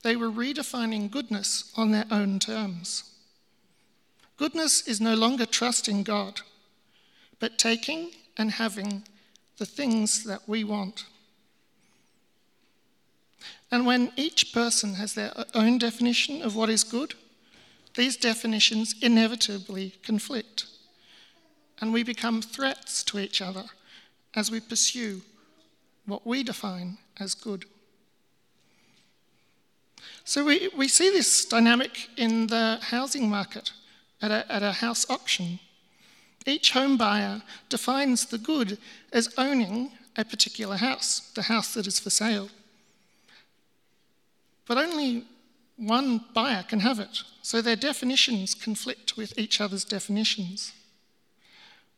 they 0.01 0.15
were 0.15 0.31
redefining 0.31 1.11
goodness 1.11 1.71
on 1.75 1.91
their 1.91 2.05
own 2.09 2.39
terms. 2.39 3.11
Goodness 4.37 4.87
is 4.87 4.99
no 4.99 5.13
longer 5.13 5.45
trusting 5.45 6.03
God, 6.03 6.41
but 7.39 7.57
taking 7.57 8.11
and 8.37 8.51
having 8.51 9.03
the 9.57 9.65
things 9.65 10.23
that 10.23 10.47
we 10.47 10.63
want. 10.63 11.05
And 13.71 13.85
when 13.85 14.11
each 14.15 14.53
person 14.53 14.95
has 14.95 15.13
their 15.13 15.33
own 15.53 15.77
definition 15.77 16.41
of 16.41 16.55
what 16.55 16.69
is 16.69 16.83
good, 16.83 17.13
these 17.95 18.17
definitions 18.17 18.95
inevitably 19.01 19.95
conflict. 20.03 20.65
And 21.81 21.91
we 21.91 22.03
become 22.03 22.41
threats 22.41 23.03
to 23.05 23.19
each 23.19 23.41
other 23.41 23.65
as 24.35 24.51
we 24.51 24.59
pursue 24.59 25.21
what 26.05 26.25
we 26.25 26.43
define 26.43 26.97
as 27.19 27.33
good. 27.33 27.65
So 30.23 30.43
we, 30.43 30.69
we 30.75 30.87
see 30.87 31.09
this 31.09 31.45
dynamic 31.45 32.09
in 32.17 32.47
the 32.47 32.79
housing 32.81 33.29
market 33.29 33.71
at 34.21 34.31
a, 34.31 34.51
at 34.51 34.63
a 34.63 34.71
house 34.71 35.09
auction. 35.09 35.59
Each 36.45 36.71
home 36.71 36.97
buyer 36.97 37.41
defines 37.69 38.25
the 38.25 38.37
good 38.37 38.77
as 39.11 39.33
owning 39.37 39.91
a 40.15 40.25
particular 40.25 40.77
house, 40.77 41.31
the 41.35 41.43
house 41.43 41.73
that 41.73 41.87
is 41.87 41.99
for 41.99 42.09
sale. 42.09 42.49
But 44.67 44.77
only 44.77 45.25
one 45.77 46.23
buyer 46.33 46.63
can 46.63 46.79
have 46.79 46.99
it, 46.99 47.21
so 47.41 47.61
their 47.61 47.75
definitions 47.75 48.55
conflict 48.55 49.17
with 49.17 49.37
each 49.37 49.59
other's 49.59 49.83
definitions. 49.83 50.71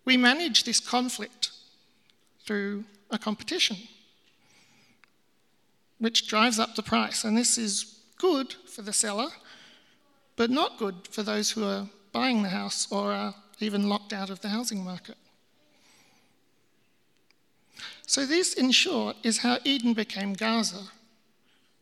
We 0.03 0.17
manage 0.17 0.63
this 0.63 0.79
conflict 0.79 1.51
through 2.47 2.85
a 3.11 3.19
competition, 3.19 3.77
which 5.99 6.27
drives 6.27 6.57
up 6.57 6.75
the 6.75 6.81
price, 6.81 7.23
and 7.23 7.37
this 7.37 7.57
is 7.57 7.99
good 8.17 8.55
for 8.65 8.81
the 8.81 8.93
seller, 8.93 9.29
but 10.37 10.49
not 10.49 10.79
good 10.79 10.95
for 11.11 11.23
those 11.23 11.51
who 11.51 11.63
are 11.63 11.87
buying 12.11 12.41
the 12.41 12.49
house 12.49 12.87
or 12.89 13.11
are 13.11 13.35
even 13.59 13.89
locked 13.89 14.13
out 14.13 14.29
of 14.29 14.41
the 14.41 14.49
housing 14.49 14.83
market. 14.83 15.17
So, 18.05 18.25
this, 18.25 18.53
in 18.53 18.71
short, 18.71 19.17
is 19.21 19.39
how 19.39 19.59
Eden 19.65 19.93
became 19.93 20.33
Gaza, 20.33 20.83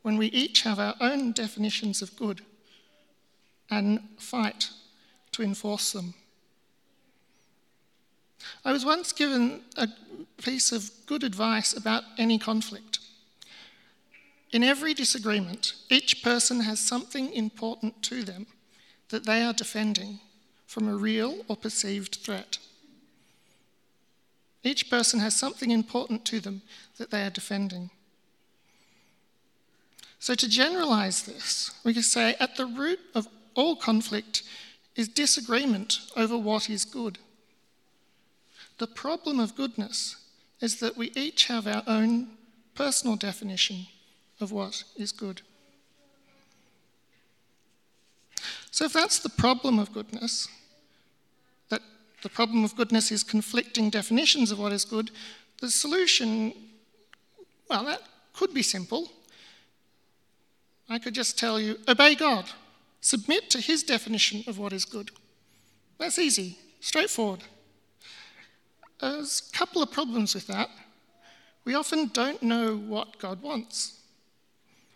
when 0.01 0.17
we 0.17 0.27
each 0.27 0.61
have 0.61 0.79
our 0.79 0.95
own 0.99 1.31
definitions 1.31 2.01
of 2.01 2.15
good 2.15 2.41
and 3.69 3.99
fight 4.17 4.69
to 5.33 5.43
enforce 5.43 5.91
them. 5.91 6.15
I 8.63 8.71
was 8.71 8.85
once 8.85 9.11
given 9.11 9.61
a 9.75 9.87
piece 10.37 10.71
of 10.71 10.91
good 11.05 11.23
advice 11.23 11.75
about 11.75 12.03
any 12.17 12.37
conflict. 12.37 12.99
In 14.51 14.63
every 14.63 14.93
disagreement, 14.93 15.73
each 15.89 16.23
person 16.23 16.61
has 16.61 16.79
something 16.79 17.33
important 17.33 18.01
to 18.03 18.23
them 18.23 18.47
that 19.09 19.25
they 19.25 19.41
are 19.41 19.53
defending 19.53 20.19
from 20.65 20.87
a 20.87 20.95
real 20.95 21.43
or 21.47 21.55
perceived 21.55 22.15
threat. 22.15 22.57
Each 24.63 24.89
person 24.89 25.19
has 25.19 25.35
something 25.35 25.71
important 25.71 26.25
to 26.25 26.39
them 26.39 26.61
that 26.97 27.11
they 27.11 27.23
are 27.23 27.29
defending. 27.29 27.91
So, 30.19 30.33
to 30.33 30.49
generalize 30.49 31.23
this, 31.23 31.71
we 31.83 31.93
can 31.93 32.01
say 32.01 32.35
at 32.39 32.55
the 32.55 32.65
root 32.65 32.99
of 33.13 33.27
all 33.53 33.75
conflict 33.75 34.41
is 34.95 35.07
disagreement 35.07 35.99
over 36.15 36.37
what 36.37 36.69
is 36.69 36.83
good. 36.83 37.19
The 38.77 38.87
problem 38.87 39.39
of 39.39 39.55
goodness 39.55 40.15
is 40.61 40.79
that 40.79 40.97
we 40.97 41.11
each 41.15 41.45
have 41.45 41.67
our 41.67 41.83
own 41.87 42.27
personal 42.73 43.15
definition 43.15 43.87
of 44.39 44.51
what 44.51 44.83
is 44.97 45.11
good. 45.11 45.41
So, 48.71 48.85
if 48.85 48.93
that's 48.93 49.19
the 49.19 49.29
problem 49.29 49.79
of 49.79 49.93
goodness, 49.93 50.49
that 51.69 51.81
the 52.23 52.29
problem 52.29 52.63
of 52.65 52.75
goodness 52.75 53.11
is 53.11 53.23
conflicting 53.23 53.89
definitions 53.89 54.51
of 54.51 54.59
what 54.59 54.73
is 54.73 54.83
good, 54.83 55.11
the 55.61 55.71
solution, 55.71 56.53
well, 57.69 57.85
that 57.85 58.01
could 58.33 58.53
be 58.53 58.61
simple. 58.61 59.09
I 60.89 60.99
could 60.99 61.15
just 61.15 61.39
tell 61.39 61.59
you 61.59 61.79
obey 61.87 62.15
God, 62.15 62.49
submit 62.99 63.49
to 63.51 63.61
His 63.61 63.81
definition 63.81 64.43
of 64.45 64.59
what 64.59 64.73
is 64.73 64.83
good. 64.83 65.11
That's 65.97 66.19
easy, 66.19 66.57
straightforward. 66.81 67.43
There's 69.05 69.49
a 69.53 69.55
couple 69.55 69.83
of 69.83 69.91
problems 69.91 70.33
with 70.33 70.47
that. 70.47 70.67
We 71.63 71.75
often 71.75 72.07
don't 72.07 72.41
know 72.41 72.75
what 72.75 73.19
God 73.19 73.39
wants. 73.43 73.99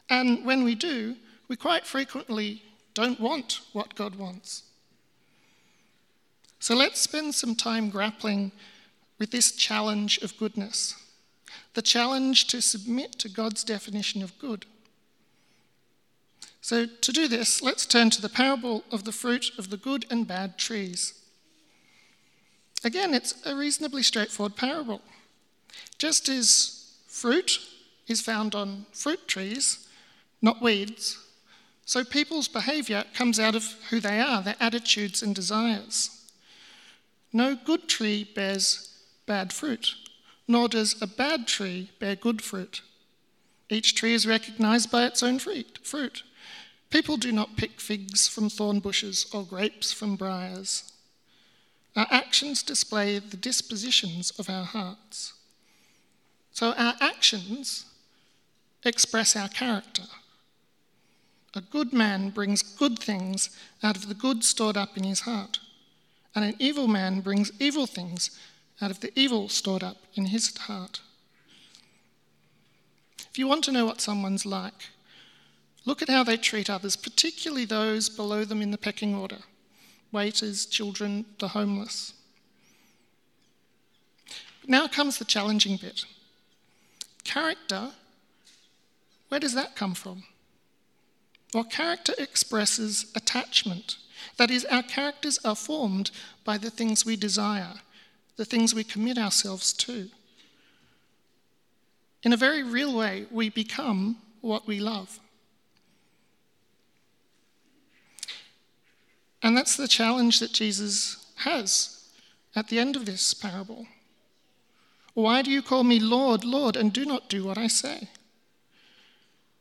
And 0.10 0.44
when 0.44 0.64
we 0.64 0.74
do, 0.74 1.16
we 1.48 1.56
quite 1.56 1.86
frequently 1.86 2.64
don't 2.96 3.20
want 3.20 3.62
what 3.72 3.94
God 3.94 4.16
wants. 4.16 4.64
So 6.60 6.76
let's 6.76 7.00
spend 7.00 7.36
some 7.36 7.54
time 7.54 7.92
grappling 7.92 8.52
with 9.20 9.30
this 9.30 9.52
challenge 9.52 10.18
of 10.20 10.38
goodness 10.38 10.96
the 11.76 11.82
challenge 11.84 12.48
to 12.48 12.62
submit 12.62 13.14
to 13.20 13.30
God's 13.30 13.64
definition 13.64 14.24
of 14.24 14.38
good. 14.40 14.66
So, 16.62 16.86
to 16.86 17.12
do 17.12 17.28
this, 17.28 17.62
let's 17.62 17.86
turn 17.86 18.10
to 18.12 18.22
the 18.22 18.30
parable 18.30 18.84
of 18.92 19.04
the 19.04 19.12
fruit 19.12 19.52
of 19.58 19.70
the 19.70 19.78
good 19.78 20.06
and 20.10 20.28
bad 20.28 20.58
trees. 20.58 21.19
Again, 22.84 23.14
it's 23.14 23.36
a 23.46 23.56
reasonably 23.56 24.04
straightforward 24.04 24.56
parable. 24.56 25.02
Just 25.98 26.30
as 26.30 26.94
fruit 27.08 27.60
is 28.08 28.22
found 28.22 28.56
on 28.56 28.86
fruit 28.92 29.28
trees, 29.28 29.88
not 30.42 30.62
weeds. 30.62 31.18
So 31.86 32.04
people's 32.04 32.48
behaviour 32.48 33.04
comes 33.14 33.40
out 33.40 33.56
of 33.56 33.76
who 33.90 34.00
they 34.00 34.20
are, 34.20 34.42
their 34.42 34.56
attitudes 34.60 35.22
and 35.22 35.36
desires. 35.36 36.12
No 37.34 37.56
good 37.56 37.88
tree 37.88 38.24
bears 38.24 38.98
bad 39.26 39.52
fruit, 39.54 39.96
nor 40.48 40.68
does 40.68 41.00
a 41.02 41.08
bad 41.08 41.48
tree 41.48 41.92
bear 42.00 42.16
good 42.16 42.42
fruit. 42.42 42.82
Each 43.70 43.94
tree 43.94 44.14
is 44.14 44.26
recognised 44.26 44.90
by 44.90 45.06
its 45.06 45.22
own 45.22 45.38
fruit. 45.38 46.24
People 46.90 47.18
do 47.18 47.32
not 47.32 47.56
pick 47.56 47.80
figs 47.80 48.28
from 48.28 48.50
thorn 48.50 48.80
bushes 48.80 49.28
or 49.32 49.44
grapes 49.44 49.92
from 49.94 50.16
briars. 50.16 50.89
Our 51.96 52.08
actions 52.12 52.64
display 52.64 53.20
the 53.20 53.38
dispositions 53.38 54.32
of 54.40 54.50
our 54.50 54.66
hearts. 54.66 55.34
So 56.52 56.74
our 56.74 56.96
actions 57.02 57.86
express 58.84 59.36
our 59.36 59.50
character. 59.50 60.04
A 61.56 61.62
good 61.62 61.94
man 61.94 62.30
brings 62.30 62.62
good 62.62 63.00
things 63.00 63.50
out 63.82 63.98
of 63.98 64.08
the 64.08 64.14
good 64.14 64.44
stored 64.44 64.78
up 64.78 64.98
in 64.98 65.04
his 65.04 65.22
heart, 65.22 65.60
and 66.36 66.46
an 66.46 66.56
evil 66.60 66.88
man 66.88 67.22
brings 67.22 67.52
evil 67.60 67.88
things 67.88 68.40
out 68.82 68.92
of 68.92 69.00
the 69.00 69.12
evil 69.20 69.50
stored 69.50 69.84
up 69.84 69.98
in 70.14 70.28
his 70.28 70.56
heart. 70.56 71.02
If 73.32 73.38
you 73.38 73.48
want 73.48 73.64
to 73.66 73.72
know 73.72 73.86
what 73.86 74.00
someone's 74.00 74.46
like, 74.46 74.90
look 75.86 76.02
at 76.02 76.10
how 76.10 76.24
they 76.24 76.38
treat 76.38 76.70
others, 76.70 76.96
particularly 76.96 77.66
those 77.66 78.10
below 78.10 78.46
them 78.46 78.62
in 78.62 78.72
the 78.72 78.78
pecking 78.78 79.16
order 79.16 79.40
waiters, 80.12 80.66
children, 80.66 81.26
the 81.40 81.50
homeless. 81.50 82.14
But 84.62 84.70
now 84.70 84.88
comes 84.88 85.18
the 85.18 85.26
challenging 85.26 85.78
bit. 85.78 86.06
Character, 87.24 87.92
where 89.30 89.40
does 89.40 89.54
that 89.54 89.76
come 89.76 89.94
from? 89.94 90.24
Well, 91.54 91.64
character 91.64 92.14
expresses 92.18 93.12
attachment. 93.16 93.98
That 94.38 94.52
is, 94.52 94.66
our 94.66 94.84
characters 94.84 95.40
are 95.44 95.56
formed 95.56 96.12
by 96.44 96.58
the 96.58 96.70
things 96.70 97.06
we 97.06 97.16
desire, 97.16 97.74
the 98.36 98.46
things 98.46 98.76
we 98.76 98.84
commit 98.84 99.18
ourselves 99.18 99.74
to. 99.74 100.10
In 102.24 102.34
a 102.34 102.38
very 102.38 102.64
real 102.64 102.96
way, 102.96 103.26
we 103.32 103.50
become 103.50 104.18
what 104.42 104.68
we 104.68 104.80
love. 104.80 105.20
And 109.42 109.56
that's 109.56 109.78
the 109.78 109.88
challenge 109.88 110.40
that 110.40 110.54
Jesus 110.54 111.26
has 111.38 112.04
at 112.56 112.68
the 112.68 112.80
end 112.80 112.96
of 112.96 113.06
this 113.06 113.34
parable. 113.34 113.88
Why 115.14 115.42
do 115.42 115.52
you 115.52 115.62
call 115.62 115.84
me 115.84 116.00
Lord, 116.00 116.44
Lord, 116.44 116.76
and 116.76 116.92
do 116.94 117.06
not 117.06 117.30
do 117.30 117.44
what 117.44 117.58
I 117.58 117.68
say? 117.68 118.10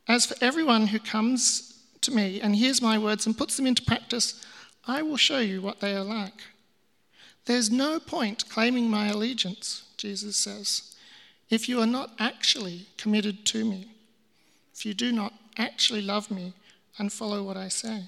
As 0.07 0.25
for 0.25 0.35
everyone 0.43 0.87
who 0.87 0.99
comes 0.99 1.81
to 2.01 2.11
me 2.11 2.41
and 2.41 2.55
hears 2.55 2.81
my 2.81 2.97
words 2.97 3.25
and 3.25 3.37
puts 3.37 3.57
them 3.57 3.67
into 3.67 3.83
practice, 3.83 4.45
I 4.87 5.01
will 5.01 5.17
show 5.17 5.39
you 5.39 5.61
what 5.61 5.79
they 5.79 5.95
are 5.95 6.03
like. 6.03 6.41
There's 7.45 7.71
no 7.71 7.99
point 7.99 8.49
claiming 8.49 8.89
my 8.89 9.07
allegiance, 9.07 9.83
Jesus 9.97 10.37
says, 10.37 10.95
if 11.49 11.67
you 11.67 11.81
are 11.81 11.87
not 11.87 12.11
actually 12.19 12.85
committed 12.97 13.45
to 13.47 13.65
me, 13.65 13.91
if 14.73 14.85
you 14.85 14.93
do 14.93 15.11
not 15.11 15.33
actually 15.57 16.01
love 16.01 16.29
me 16.29 16.53
and 16.97 17.11
follow 17.11 17.43
what 17.43 17.57
I 17.57 17.67
say. 17.69 18.03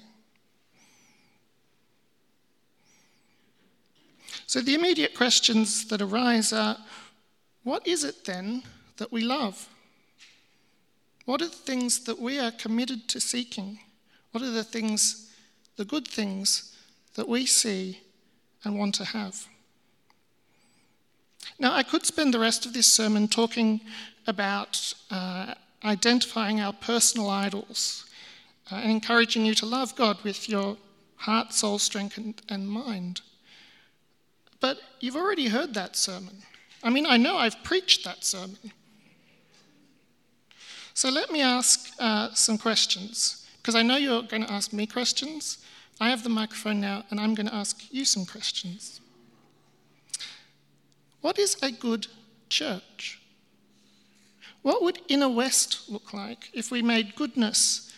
So 4.46 4.60
the 4.60 4.74
immediate 4.74 5.14
questions 5.14 5.86
that 5.88 6.02
arise 6.02 6.52
are 6.52 6.76
what 7.64 7.86
is 7.86 8.04
it 8.04 8.24
then 8.24 8.62
that 8.96 9.12
we 9.12 9.22
love? 9.22 9.68
What 11.24 11.40
are 11.40 11.48
the 11.48 11.52
things 11.52 12.04
that 12.04 12.18
we 12.18 12.38
are 12.38 12.50
committed 12.50 13.08
to 13.08 13.20
seeking? 13.20 13.78
What 14.32 14.42
are 14.42 14.50
the 14.50 14.64
things, 14.64 15.30
the 15.76 15.84
good 15.84 16.08
things 16.08 16.76
that 17.14 17.28
we 17.28 17.46
see 17.46 18.00
and 18.64 18.78
want 18.78 18.94
to 18.96 19.04
have? 19.04 19.46
Now, 21.58 21.74
I 21.74 21.82
could 21.82 22.04
spend 22.04 22.34
the 22.34 22.38
rest 22.38 22.66
of 22.66 22.72
this 22.72 22.90
sermon 22.90 23.28
talking 23.28 23.80
about 24.26 24.94
uh, 25.10 25.54
identifying 25.84 26.60
our 26.60 26.72
personal 26.72 27.28
idols 27.28 28.06
uh, 28.70 28.76
and 28.76 28.90
encouraging 28.90 29.44
you 29.44 29.54
to 29.56 29.66
love 29.66 29.94
God 29.96 30.22
with 30.24 30.48
your 30.48 30.76
heart, 31.16 31.52
soul, 31.52 31.78
strength, 31.78 32.16
and, 32.16 32.40
and 32.48 32.68
mind. 32.68 33.20
But 34.62 34.78
you've 35.00 35.16
already 35.16 35.48
heard 35.48 35.74
that 35.74 35.96
sermon. 35.96 36.36
I 36.82 36.88
mean, 36.88 37.04
I 37.04 37.16
know 37.18 37.36
I've 37.36 37.62
preached 37.64 38.04
that 38.04 38.24
sermon. 38.24 38.72
So 40.94 41.10
let 41.10 41.30
me 41.30 41.42
ask 41.42 41.90
uh, 41.98 42.32
some 42.32 42.56
questions, 42.56 43.46
because 43.56 43.74
I 43.74 43.82
know 43.82 43.96
you're 43.96 44.22
going 44.22 44.44
to 44.44 44.52
ask 44.52 44.72
me 44.72 44.86
questions. 44.86 45.58
I 46.00 46.10
have 46.10 46.22
the 46.22 46.28
microphone 46.28 46.80
now, 46.80 47.04
and 47.10 47.18
I'm 47.18 47.34
going 47.34 47.48
to 47.48 47.54
ask 47.54 47.92
you 47.92 48.04
some 48.04 48.24
questions. 48.24 49.00
What 51.22 51.38
is 51.38 51.56
a 51.60 51.72
good 51.72 52.06
church? 52.48 53.20
What 54.62 54.82
would 54.82 55.00
Inner 55.08 55.28
West 55.28 55.88
look 55.88 56.14
like 56.14 56.50
if 56.52 56.70
we 56.70 56.82
made 56.82 57.16
goodness 57.16 57.92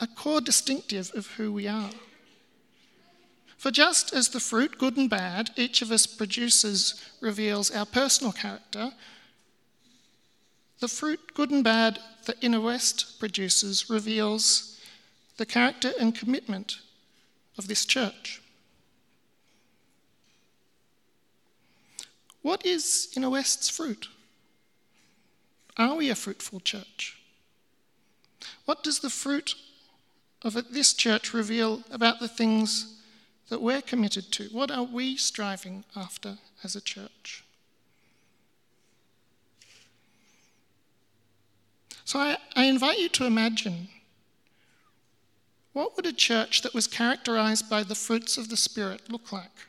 a 0.00 0.08
core 0.08 0.40
distinctive 0.40 1.12
of 1.14 1.28
who 1.36 1.52
we 1.52 1.68
are? 1.68 1.90
For 3.64 3.70
just 3.70 4.12
as 4.12 4.28
the 4.28 4.40
fruit, 4.40 4.76
good 4.76 4.98
and 4.98 5.08
bad, 5.08 5.48
each 5.56 5.80
of 5.80 5.90
us 5.90 6.06
produces, 6.06 7.02
reveals 7.22 7.70
our 7.70 7.86
personal 7.86 8.30
character, 8.30 8.92
the 10.80 10.86
fruit, 10.86 11.32
good 11.32 11.50
and 11.50 11.64
bad, 11.64 11.98
that 12.26 12.44
Inner 12.44 12.60
West 12.60 13.18
produces 13.18 13.88
reveals 13.88 14.78
the 15.38 15.46
character 15.46 15.94
and 15.98 16.14
commitment 16.14 16.80
of 17.56 17.66
this 17.66 17.86
church. 17.86 18.42
What 22.42 22.66
is 22.66 23.08
Inner 23.16 23.30
West's 23.30 23.70
fruit? 23.70 24.08
Are 25.78 25.94
we 25.94 26.10
a 26.10 26.14
fruitful 26.14 26.60
church? 26.60 27.18
What 28.66 28.84
does 28.84 28.98
the 28.98 29.08
fruit 29.08 29.54
of 30.42 30.52
this 30.70 30.92
church 30.92 31.32
reveal 31.32 31.82
about 31.90 32.20
the 32.20 32.28
things 32.28 32.93
that 33.48 33.60
we're 33.60 33.82
committed 33.82 34.32
to? 34.32 34.44
What 34.44 34.70
are 34.70 34.84
we 34.84 35.16
striving 35.16 35.84
after 35.94 36.38
as 36.62 36.74
a 36.74 36.80
church? 36.80 37.44
So 42.04 42.18
I, 42.18 42.36
I 42.54 42.64
invite 42.64 42.98
you 42.98 43.08
to 43.10 43.24
imagine 43.24 43.88
what 45.72 45.96
would 45.96 46.06
a 46.06 46.12
church 46.12 46.62
that 46.62 46.74
was 46.74 46.86
characterized 46.86 47.68
by 47.68 47.82
the 47.82 47.96
fruits 47.96 48.38
of 48.38 48.48
the 48.48 48.56
Spirit 48.56 49.10
look 49.10 49.32
like? 49.32 49.66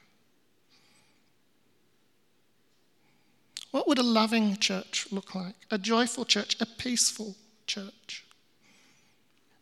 What 3.72 3.88
would 3.88 3.98
a 3.98 4.04
loving 4.04 4.56
church 4.58 5.08
look 5.12 5.34
like? 5.34 5.56
A 5.72 5.78
joyful 5.78 6.24
church, 6.24 6.56
a 6.62 6.66
peaceful 6.66 7.36
church, 7.68 8.24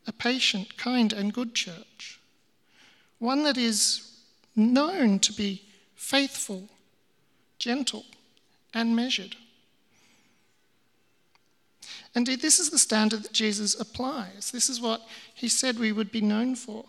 a 0.05 0.11
patient, 0.11 0.77
kind, 0.77 1.13
and 1.13 1.33
good 1.33 1.55
church, 1.55 2.19
one 3.23 3.43
that 3.43 3.57
is 3.57 4.19
known 4.53 5.17
to 5.17 5.31
be 5.31 5.63
faithful, 5.95 6.67
gentle, 7.57 8.03
and 8.73 8.93
measured. 8.93 9.37
Indeed, 12.13 12.41
this 12.41 12.59
is 12.59 12.69
the 12.69 12.77
standard 12.77 13.23
that 13.23 13.31
Jesus 13.31 13.79
applies. 13.79 14.51
This 14.51 14.69
is 14.69 14.81
what 14.81 15.07
he 15.33 15.47
said 15.47 15.79
we 15.79 15.93
would 15.93 16.11
be 16.11 16.19
known 16.19 16.53
for. 16.55 16.83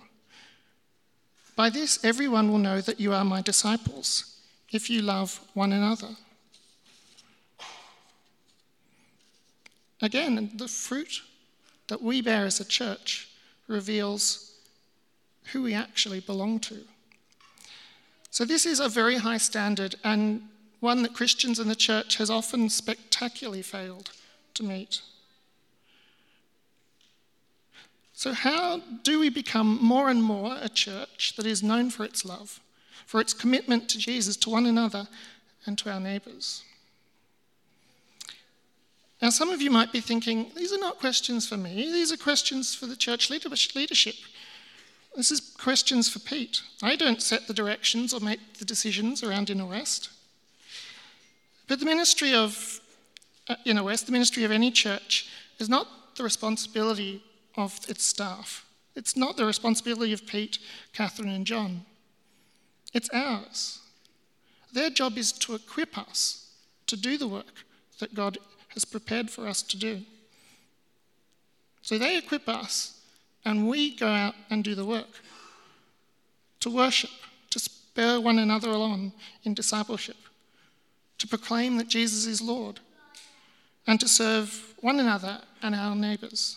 By 1.55 1.71
this, 1.71 2.05
everyone 2.05 2.51
will 2.51 2.59
know 2.59 2.81
that 2.81 2.99
you 2.99 3.13
are 3.15 3.25
my 3.25 3.41
disciples, 3.41 4.37
if 4.73 4.91
you 4.91 5.03
love 5.03 5.41
one 5.55 5.73
another. 5.73 6.17
Again, 10.03 10.51
the 10.57 10.67
fruit 10.67 11.23
that 11.87 12.03
we 12.03 12.21
bear 12.23 12.45
as 12.45 12.59
a 12.59 12.65
church 12.65 13.29
reveals 13.69 14.44
who 15.53 15.63
we 15.63 15.75
actually 15.75 16.21
belong 16.21 16.59
to. 16.61 16.85
So, 18.31 18.45
this 18.45 18.67
is 18.67 18.81
a 18.81 18.89
very 18.89 19.17
high 19.17 19.39
standard 19.39 19.95
and 20.03 20.49
one 20.81 21.03
that 21.03 21.15
Christians 21.15 21.59
in 21.59 21.69
the 21.69 21.77
church 21.77 22.17
has 22.17 22.31
often 22.31 22.69
spectacularly 22.69 23.63
failed 23.63 24.11
to 24.55 24.63
meet. 24.63 25.01
So, 28.13 28.33
how 28.33 28.81
do 29.03 29.19
we 29.19 29.29
become 29.29 29.79
more 29.83 30.09
and 30.09 30.23
more 30.23 30.57
a 30.61 30.69
church 30.69 31.35
that 31.37 31.47
is 31.47 31.63
known 31.63 31.91
for 31.91 32.05
its 32.05 32.25
love, 32.25 32.61
for 33.07 33.21
its 33.21 33.33
commitment 33.33 33.89
to 33.91 33.99
Jesus, 33.99 34.37
to 34.39 34.51
one 34.51 34.67
another, 34.67 35.09
and 35.67 35.77
to 35.79 35.91
our 35.91 36.01
neighbours? 36.01 36.63
Now, 39.21 39.31
some 39.31 39.51
of 39.51 39.63
you 39.63 39.71
might 39.71 39.91
be 39.91 40.01
thinking, 40.01 40.53
these 40.55 40.73
are 40.73 40.79
not 40.79 41.01
questions 41.01 41.49
for 41.49 41.57
me, 41.57 41.91
these 41.91 42.13
are 42.13 42.17
questions 42.17 42.75
for 42.75 42.87
the 42.87 42.97
church 42.97 43.31
leadership. 43.31 44.17
This 45.17 45.31
is 45.31 45.41
questions 45.41 46.09
for 46.09 46.19
Pete. 46.19 46.63
I 46.83 46.97
don't 46.97 47.23
set 47.23 47.47
the 47.47 47.55
directions 47.55 48.13
or 48.13 48.21
make 48.21 48.55
the 48.55 48.65
decisions 48.65 49.23
around 49.23 49.49
Inner 49.49 49.67
West. 49.67 50.11
But 51.69 51.79
the 51.79 51.87
ministry 51.87 52.35
of 52.35 52.81
uh, 53.49 53.57
Inner 53.65 53.85
West, 53.85 54.07
the 54.07 54.13
ministry 54.13 54.45
of 54.45 54.51
any 54.51 54.71
church, 54.71 55.29
is 55.59 55.69
not 55.69 56.17
the 56.17 56.25
responsibility 56.25 57.23
of 57.57 57.79
its 57.89 58.05
staff. 58.05 58.67
It's 58.97 59.17
not 59.17 59.37
the 59.37 59.47
responsibility 59.47 60.13
of 60.13 60.27
Pete, 60.27 60.59
Catherine, 60.93 61.29
and 61.29 61.47
John. 61.47 61.85
It's 62.93 63.11
ours. 63.11 63.81
Their 64.73 64.91
job 64.91 65.17
is 65.19 65.33
to 65.33 65.55
equip 65.55 65.97
us 65.97 66.51
to 66.87 66.97
do 66.97 67.17
the 67.17 67.29
work 67.29 67.65
that 68.01 68.15
God 68.15 68.39
has 68.69 68.85
prepared 68.85 69.31
for 69.31 69.47
us 69.47 69.63
to 69.63 69.77
do. 69.77 70.03
So 71.83 71.99
they 71.99 72.19
equip 72.19 72.49
us, 72.49 72.94
and 73.45 73.69
we 73.69 73.95
go 73.95 74.09
out 74.09 74.35
and 74.51 74.65
do 74.65 74.75
the 74.75 74.85
work 74.85 75.21
to 76.61 76.71
worship, 76.71 77.11
to 77.51 77.59
spur 77.59 78.19
one 78.19 78.39
another 78.39 78.71
along 78.71 79.13
in 79.43 79.53
discipleship, 79.53 80.17
to 81.19 81.29
proclaim 81.29 81.77
that 81.77 81.89
Jesus 81.89 82.27
is 82.27 82.41
Lord, 82.41 82.81
and 83.87 84.01
to 84.01 84.09
serve 84.09 84.75
one 84.81 84.99
another 84.99 85.43
and 85.63 85.75
our 85.75 85.95
neighbours. 85.95 86.57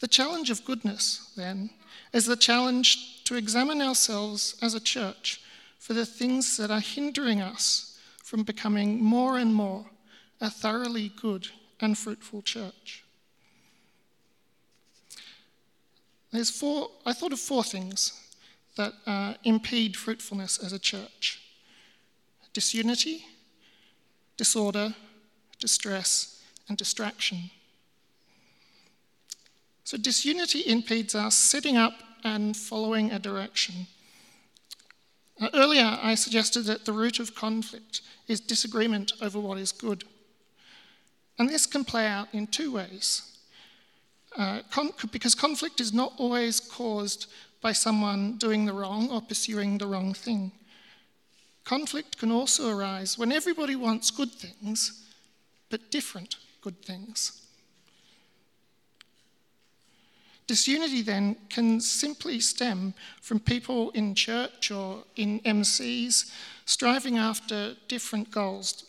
The 0.00 0.08
challenge 0.08 0.50
of 0.50 0.64
goodness, 0.64 1.32
then, 1.36 1.70
is 2.12 2.26
the 2.26 2.36
challenge 2.36 3.22
to 3.24 3.36
examine 3.36 3.80
ourselves 3.80 4.56
as 4.60 4.74
a 4.74 4.80
church 4.80 5.40
for 5.78 5.92
the 5.92 6.06
things 6.06 6.56
that 6.56 6.70
are 6.70 6.80
hindering 6.80 7.40
us 7.40 7.98
from 8.24 8.42
becoming 8.42 9.02
more 9.02 9.38
and 9.38 9.54
more 9.54 9.86
a 10.40 10.50
thoroughly 10.50 11.12
good 11.20 11.48
and 11.80 11.96
fruitful 11.96 12.42
church. 12.42 13.04
There's 16.32 16.50
four, 16.50 16.90
I 17.04 17.12
thought 17.12 17.32
of 17.32 17.40
four 17.40 17.64
things 17.64 18.12
that 18.76 18.92
uh, 19.06 19.34
impede 19.44 19.96
fruitfulness 19.96 20.58
as 20.58 20.72
a 20.72 20.78
church 20.78 21.40
disunity, 22.52 23.24
disorder, 24.36 24.92
distress, 25.60 26.42
and 26.68 26.76
distraction. 26.76 27.50
So 29.84 29.96
disunity 29.96 30.60
impedes 30.66 31.14
us 31.14 31.36
setting 31.36 31.76
up 31.76 31.94
and 32.24 32.56
following 32.56 33.12
a 33.12 33.18
direction. 33.20 33.86
Earlier, 35.54 35.98
I 36.02 36.16
suggested 36.16 36.64
that 36.64 36.84
the 36.84 36.92
root 36.92 37.18
of 37.18 37.34
conflict 37.34 38.02
is 38.28 38.40
disagreement 38.40 39.12
over 39.22 39.38
what 39.38 39.58
is 39.58 39.72
good. 39.72 40.04
And 41.38 41.48
this 41.48 41.66
can 41.66 41.84
play 41.84 42.06
out 42.06 42.28
in 42.32 42.46
two 42.46 42.72
ways. 42.72 43.29
Uh, 44.36 44.60
because 45.10 45.34
conflict 45.34 45.80
is 45.80 45.92
not 45.92 46.12
always 46.16 46.60
caused 46.60 47.26
by 47.60 47.72
someone 47.72 48.36
doing 48.38 48.64
the 48.64 48.72
wrong 48.72 49.10
or 49.10 49.20
pursuing 49.20 49.78
the 49.78 49.86
wrong 49.86 50.14
thing. 50.14 50.52
Conflict 51.64 52.18
can 52.18 52.32
also 52.32 52.70
arise 52.70 53.18
when 53.18 53.32
everybody 53.32 53.76
wants 53.76 54.10
good 54.10 54.32
things, 54.32 55.04
but 55.68 55.90
different 55.90 56.36
good 56.62 56.80
things. 56.82 57.42
Disunity 60.46 61.02
then 61.02 61.36
can 61.48 61.80
simply 61.80 62.40
stem 62.40 62.92
from 63.22 63.38
people 63.38 63.90
in 63.90 64.16
church 64.16 64.72
or 64.72 65.04
in 65.14 65.38
MCs 65.40 66.32
striving 66.64 67.18
after 67.18 67.76
different 67.86 68.32
goals, 68.32 68.84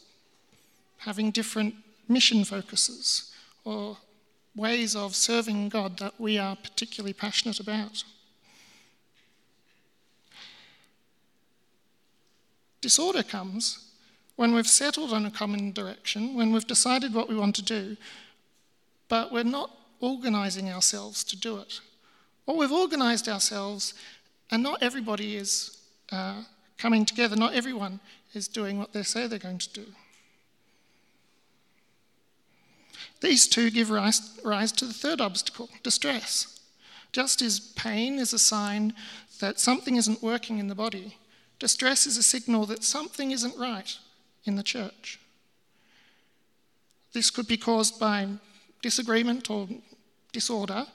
having 0.98 1.30
different 1.30 1.76
mission 2.08 2.44
focuses, 2.44 3.32
or 3.64 3.98
ways 4.56 4.96
of 4.96 5.16
serving 5.16 5.70
God 5.70 6.00
that 6.00 6.20
we 6.20 6.38
are 6.38 6.56
particularly 6.56 7.14
passionate 7.14 7.60
about. 7.60 8.04
Disorder 12.82 13.24
comes 13.24 13.88
when 14.36 14.54
we've 14.54 14.68
settled 14.68 15.14
on 15.14 15.26
a 15.26 15.32
common 15.32 15.72
direction, 15.72 16.36
when 16.36 16.52
we've 16.52 16.66
decided 16.66 17.14
what 17.14 17.30
we 17.30 17.36
want 17.36 17.56
to 17.56 17.62
do, 17.62 17.96
but 19.08 19.32
we're 19.32 19.44
not 19.44 19.70
organising 20.00 20.70
ourselves 20.70 21.24
to 21.26 21.38
do 21.38 21.58
it. 21.58 21.80
Or 22.48 22.58
we've 22.58 22.72
organised 22.72 23.30
ourselves, 23.30 23.94
and 24.50 24.64
not 24.64 24.82
everybody 24.82 25.36
is 25.36 25.78
uh, 26.12 26.44
coming 26.78 27.06
together, 27.06 27.36
not 27.36 27.54
everyone 27.54 28.00
is 28.34 28.48
doing 28.48 28.80
what 28.80 28.94
they 28.94 29.04
say 29.04 29.28
they're 29.28 29.38
going 29.38 29.60
to 29.60 29.70
do. 29.70 29.86
These 33.22 33.48
two 33.48 33.70
give 33.70 33.90
rise, 33.90 34.40
rise 34.44 34.72
to 34.74 34.86
the 34.86 34.94
third 34.94 35.22
obstacle 35.22 35.70
distress. 35.84 36.60
Just 37.12 37.42
as 37.42 37.60
pain 37.60 38.20
is 38.20 38.34
a 38.34 38.40
sign 38.40 38.94
that 39.40 39.60
something 39.60 39.96
isn't 39.96 40.24
working 40.24 40.58
in 40.58 40.68
the 40.68 40.76
body, 40.76 41.18
distress 41.60 42.06
is 42.06 42.18
a 42.18 42.24
signal 42.24 42.66
that 42.66 42.84
something 42.84 43.32
isn't 43.32 43.58
right 43.58 43.98
in 44.46 44.56
the 44.56 44.64
church. 44.64 45.20
This 47.14 47.30
could 47.30 47.48
be 47.48 47.58
caused 47.58 48.00
by 48.00 48.28
disagreement 48.82 49.50
or 49.50 49.68
disorder, 50.32 50.88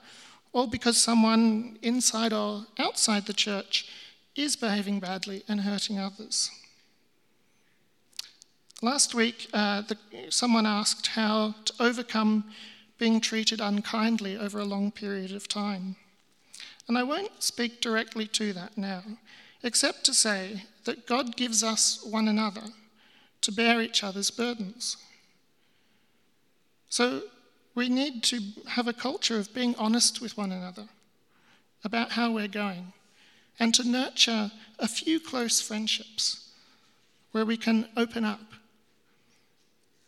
or 0.52 0.66
because 0.66 0.96
someone 0.96 1.78
inside 1.82 2.32
or 2.32 2.64
outside 2.78 3.26
the 3.26 3.32
church 3.32 3.88
is 4.34 4.56
behaving 4.56 5.00
badly 5.00 5.44
and 5.48 5.60
hurting 5.60 5.98
others. 5.98 6.50
Last 8.82 9.14
week, 9.14 9.48
uh, 9.54 9.82
the, 9.82 9.96
someone 10.28 10.66
asked 10.66 11.06
how 11.08 11.54
to 11.64 11.72
overcome 11.80 12.44
being 12.98 13.20
treated 13.20 13.60
unkindly 13.60 14.36
over 14.36 14.58
a 14.58 14.64
long 14.64 14.90
period 14.90 15.32
of 15.32 15.48
time. 15.48 15.96
And 16.88 16.96
I 16.98 17.02
won't 17.02 17.42
speak 17.42 17.80
directly 17.80 18.26
to 18.28 18.52
that 18.52 18.76
now, 18.76 19.02
except 19.62 20.04
to 20.04 20.14
say 20.14 20.64
that 20.84 21.06
God 21.06 21.36
gives 21.36 21.62
us 21.64 22.04
one 22.04 22.28
another 22.28 22.62
to 23.42 23.52
bear 23.52 23.80
each 23.80 24.04
other's 24.04 24.30
burdens. 24.30 24.96
So 26.88 27.22
we 27.74 27.88
need 27.88 28.22
to 28.24 28.40
have 28.68 28.88
a 28.88 28.92
culture 28.92 29.38
of 29.38 29.54
being 29.54 29.74
honest 29.76 30.20
with 30.20 30.36
one 30.36 30.52
another 30.52 30.88
about 31.82 32.12
how 32.12 32.32
we're 32.32 32.48
going 32.48 32.92
and 33.58 33.74
to 33.74 33.88
nurture 33.88 34.50
a 34.78 34.88
few 34.88 35.18
close 35.18 35.60
friendships 35.60 36.50
where 37.32 37.44
we 37.44 37.56
can 37.56 37.88
open 37.96 38.24
up. 38.24 38.40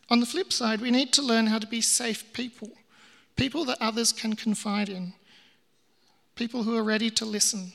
On 0.09 0.19
the 0.19 0.25
flip 0.25 0.51
side, 0.51 0.81
we 0.81 0.89
need 0.89 1.13
to 1.13 1.21
learn 1.21 1.47
how 1.47 1.59
to 1.59 1.67
be 1.67 1.81
safe 1.81 2.33
people, 2.33 2.71
people 3.35 3.63
that 3.65 3.77
others 3.79 4.11
can 4.11 4.35
confide 4.35 4.89
in, 4.89 5.13
people 6.35 6.63
who 6.63 6.75
are 6.75 6.83
ready 6.83 7.11
to 7.11 7.25
listen 7.25 7.73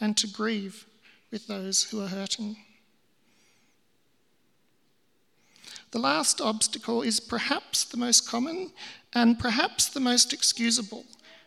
and 0.00 0.16
to 0.16 0.26
grieve 0.26 0.86
with 1.30 1.46
those 1.46 1.84
who 1.84 2.02
are 2.02 2.08
hurting. 2.08 2.56
The 5.90 5.98
last 5.98 6.40
obstacle 6.40 7.02
is 7.02 7.20
perhaps 7.20 7.84
the 7.84 7.96
most 7.96 8.28
common 8.28 8.72
and 9.14 9.38
perhaps 9.38 9.88
the 9.88 10.00
most 10.00 10.32
excusable. 10.32 11.04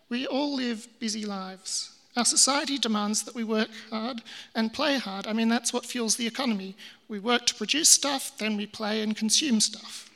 We 0.09 0.27
all 0.27 0.55
live 0.55 0.87
busy 0.99 1.25
lives. 1.25 1.91
Our 2.15 2.25
society 2.25 2.77
demands 2.77 3.23
that 3.23 3.35
we 3.35 3.43
work 3.43 3.69
hard 3.89 4.21
and 4.53 4.73
play 4.73 4.97
hard. 4.97 5.25
I 5.25 5.33
mean, 5.33 5.47
that's 5.47 5.71
what 5.71 5.85
fuels 5.85 6.15
the 6.15 6.27
economy. 6.27 6.75
We 7.07 7.19
work 7.19 7.45
to 7.47 7.55
produce 7.55 7.89
stuff, 7.89 8.37
then 8.37 8.57
we 8.57 8.65
play 8.65 9.01
and 9.01 9.15
consume 9.15 9.61
stuff. 9.61 10.10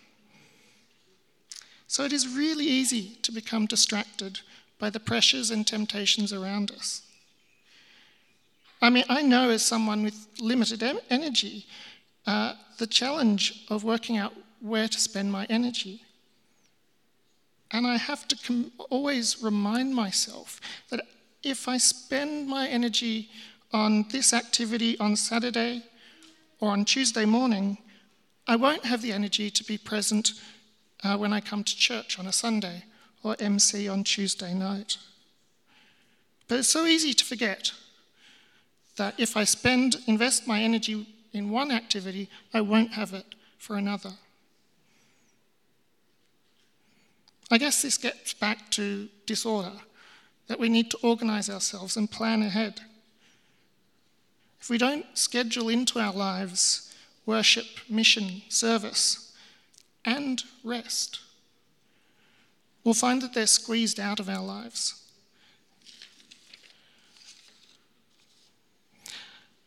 So 1.87 2.03
it 2.03 2.13
is 2.13 2.27
really 2.27 2.65
easy 2.65 3.17
to 3.21 3.31
become 3.31 3.65
distracted 3.65 4.39
by 4.79 4.89
the 4.89 4.99
pressures 4.99 5.51
and 5.51 5.65
temptations 5.65 6.33
around 6.33 6.71
us. 6.71 7.01
I 8.81 8.89
mean, 8.89 9.05
I 9.09 9.21
know 9.21 9.49
as 9.49 9.63
someone 9.63 10.03
with 10.03 10.27
limited 10.39 10.83
energy, 11.09 11.65
uh, 12.27 12.53
the 12.77 12.87
challenge 12.87 13.65
of 13.69 13.83
working 13.83 14.17
out 14.17 14.33
where 14.59 14.87
to 14.87 14.99
spend 14.99 15.31
my 15.31 15.45
energy. 15.49 16.01
And 17.71 17.87
I 17.87 17.97
have 17.97 18.27
to 18.27 18.35
com- 18.35 18.71
always 18.89 19.41
remind 19.41 19.95
myself 19.95 20.59
that 20.89 21.01
if 21.43 21.67
I 21.67 21.77
spend 21.77 22.47
my 22.47 22.67
energy 22.67 23.29
on 23.71 24.07
this 24.09 24.33
activity 24.33 24.97
on 24.99 25.15
Saturday 25.15 25.83
or 26.59 26.71
on 26.71 26.85
Tuesday 26.85 27.25
morning, 27.25 27.77
I 28.47 28.55
won't 28.55 28.85
have 28.85 29.01
the 29.01 29.11
energy 29.13 29.49
to 29.49 29.63
be 29.63 29.77
present 29.77 30.33
uh, 31.05 31.17
when 31.17 31.31
I 31.31 31.39
come 31.39 31.63
to 31.63 31.77
church 31.77 32.17
on 32.17 32.25
a 32.25 32.33
Sunday 32.33 32.83
or 33.23 33.35
MC 33.39 33.87
on 33.87 34.03
Tuesday 34.03 34.53
night. 34.53 34.97
But 36.47 36.59
it's 36.59 36.67
so 36.67 36.85
easy 36.85 37.13
to 37.13 37.23
forget 37.23 37.71
that 38.97 39.19
if 39.19 39.37
I 39.37 39.43
spend, 39.43 39.97
invest 40.07 40.47
my 40.47 40.61
energy 40.61 41.07
in 41.33 41.51
one 41.51 41.71
activity, 41.71 42.29
I 42.53 42.61
won't 42.61 42.93
have 42.93 43.13
it 43.13 43.35
for 43.57 43.75
another. 43.75 44.11
I 47.51 47.57
guess 47.57 47.81
this 47.81 47.97
gets 47.97 48.33
back 48.33 48.71
to 48.71 49.07
disorder, 49.27 49.73
that 50.47 50.59
we 50.59 50.69
need 50.69 50.89
to 50.91 50.97
organise 51.03 51.49
ourselves 51.49 51.97
and 51.97 52.09
plan 52.09 52.41
ahead. 52.41 52.81
If 54.59 54.69
we 54.69 54.79
don't 54.79 55.05
schedule 55.13 55.69
into 55.69 55.99
our 55.99 56.13
lives 56.13 56.93
worship, 57.27 57.65
mission, 57.89 58.43
service, 58.49 59.24
and 60.05 60.43
rest, 60.63 61.19
we'll 62.83 62.93
find 62.93 63.21
that 63.21 63.33
they're 63.33 63.47
squeezed 63.47 63.99
out 63.99 64.19
of 64.19 64.29
our 64.29 64.43
lives. 64.43 65.01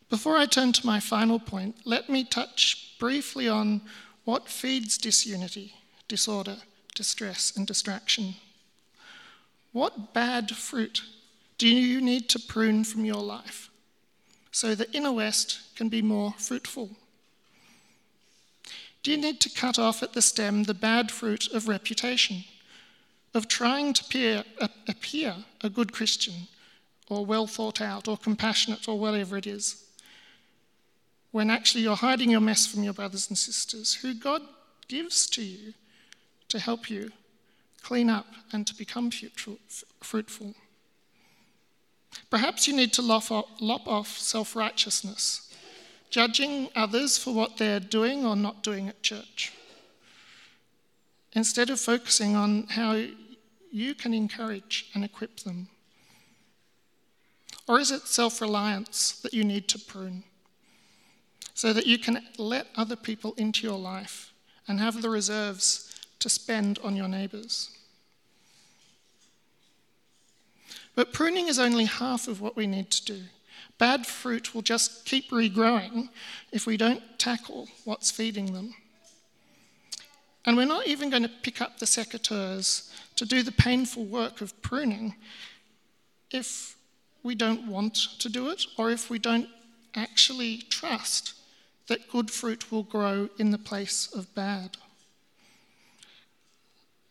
Before 0.09 0.37
I 0.37 0.47
turn 0.47 0.71
to 0.73 0.85
my 0.85 0.99
final 0.99 1.39
point, 1.39 1.75
let 1.85 2.09
me 2.09 2.23
touch 2.23 2.95
briefly 2.97 3.47
on 3.47 3.81
what 4.25 4.49
feeds 4.49 4.97
disunity, 4.97 5.75
disorder, 6.07 6.57
distress, 6.95 7.55
and 7.55 7.67
distraction. 7.67 8.35
What 9.71 10.13
bad 10.13 10.51
fruit 10.55 11.03
do 11.59 11.67
you 11.67 12.01
need 12.01 12.27
to 12.29 12.39
prune 12.39 12.83
from 12.83 13.05
your 13.05 13.21
life 13.21 13.69
so 14.51 14.73
the 14.73 14.91
Inner 14.93 15.11
West 15.11 15.75
can 15.75 15.89
be 15.89 16.01
more 16.01 16.33
fruitful? 16.37 16.89
Do 19.03 19.11
you 19.11 19.17
need 19.17 19.39
to 19.41 19.49
cut 19.49 19.79
off 19.79 20.03
at 20.03 20.13
the 20.13 20.21
stem 20.21 20.63
the 20.63 20.73
bad 20.73 21.11
fruit 21.11 21.47
of 21.53 21.67
reputation, 21.67 22.43
of 23.33 23.47
trying 23.47 23.93
to 23.93 24.03
appear, 24.05 24.43
appear 24.87 25.35
a 25.61 25.69
good 25.69 25.93
Christian, 25.93 26.47
or 27.09 27.25
well 27.25 27.47
thought 27.47 27.81
out, 27.81 28.07
or 28.07 28.17
compassionate, 28.17 28.87
or 28.87 28.99
whatever 28.99 29.37
it 29.37 29.47
is, 29.47 29.83
when 31.31 31.49
actually 31.49 31.83
you're 31.83 31.95
hiding 31.95 32.29
your 32.29 32.41
mess 32.41 32.67
from 32.67 32.83
your 32.83 32.93
brothers 32.93 33.29
and 33.29 33.37
sisters, 33.37 33.95
who 33.95 34.13
God 34.13 34.41
gives 34.87 35.27
to 35.27 35.43
you 35.43 35.73
to 36.49 36.59
help 36.59 36.89
you 36.89 37.11
clean 37.81 38.09
up 38.09 38.27
and 38.51 38.67
to 38.67 38.75
become 38.75 39.11
fruitful. 40.01 40.53
Perhaps 42.29 42.67
you 42.67 42.75
need 42.75 42.91
to 42.93 43.01
lop 43.01 43.87
off 43.87 44.17
self 44.17 44.55
righteousness, 44.55 45.48
judging 46.09 46.69
others 46.75 47.17
for 47.17 47.33
what 47.33 47.57
they're 47.57 47.79
doing 47.79 48.25
or 48.25 48.35
not 48.35 48.63
doing 48.63 48.87
at 48.87 49.03
church, 49.03 49.53
instead 51.33 51.69
of 51.69 51.79
focusing 51.79 52.35
on 52.35 52.63
how 52.69 53.03
you 53.71 53.93
can 53.93 54.13
encourage 54.13 54.89
and 54.93 55.03
equip 55.03 55.41
them. 55.41 55.69
Or 57.67 57.79
is 57.79 57.91
it 57.91 58.07
self 58.07 58.41
reliance 58.41 59.11
that 59.21 59.33
you 59.33 59.43
need 59.43 59.67
to 59.69 59.79
prune 59.79 60.23
so 61.53 61.73
that 61.73 61.85
you 61.85 61.99
can 61.99 62.25
let 62.37 62.67
other 62.77 62.95
people 62.95 63.33
into 63.37 63.67
your 63.67 63.77
life 63.77 64.31
and 64.65 64.79
have 64.79 65.01
the 65.01 65.09
reserves 65.09 65.93
to 66.19 66.29
spend 66.29 66.79
on 66.83 66.95
your 66.95 67.07
neighbours. 67.07 67.69
But 70.95 71.11
pruning 71.11 71.47
is 71.47 71.59
only 71.59 71.85
half 71.85 72.27
of 72.27 72.39
what 72.39 72.55
we 72.55 72.67
need 72.67 72.91
to 72.91 73.05
do. 73.05 73.21
Bad 73.79 74.05
fruit 74.05 74.53
will 74.53 74.61
just 74.61 75.05
keep 75.05 75.31
regrowing 75.31 76.09
if 76.51 76.67
we 76.67 76.77
don't 76.77 77.01
tackle 77.17 77.67
what's 77.85 78.11
feeding 78.11 78.53
them. 78.53 78.75
And 80.45 80.57
we're 80.57 80.65
not 80.65 80.85
even 80.85 81.09
going 81.09 81.23
to 81.23 81.29
pick 81.29 81.61
up 81.61 81.79
the 81.79 81.85
secateurs 81.85 82.91
to 83.15 83.25
do 83.25 83.41
the 83.41 83.51
painful 83.51 84.05
work 84.05 84.41
of 84.41 84.61
pruning 84.61 85.15
if 86.29 86.75
we 87.23 87.35
don't 87.35 87.67
want 87.67 87.95
to 88.19 88.29
do 88.29 88.49
it 88.49 88.65
or 88.77 88.91
if 88.91 89.09
we 89.09 89.17
don't 89.17 89.47
actually 89.95 90.57
trust 90.69 91.33
that 91.87 92.09
good 92.09 92.29
fruit 92.29 92.71
will 92.71 92.83
grow 92.83 93.29
in 93.37 93.51
the 93.51 93.57
place 93.57 94.11
of 94.13 94.33
bad. 94.35 94.77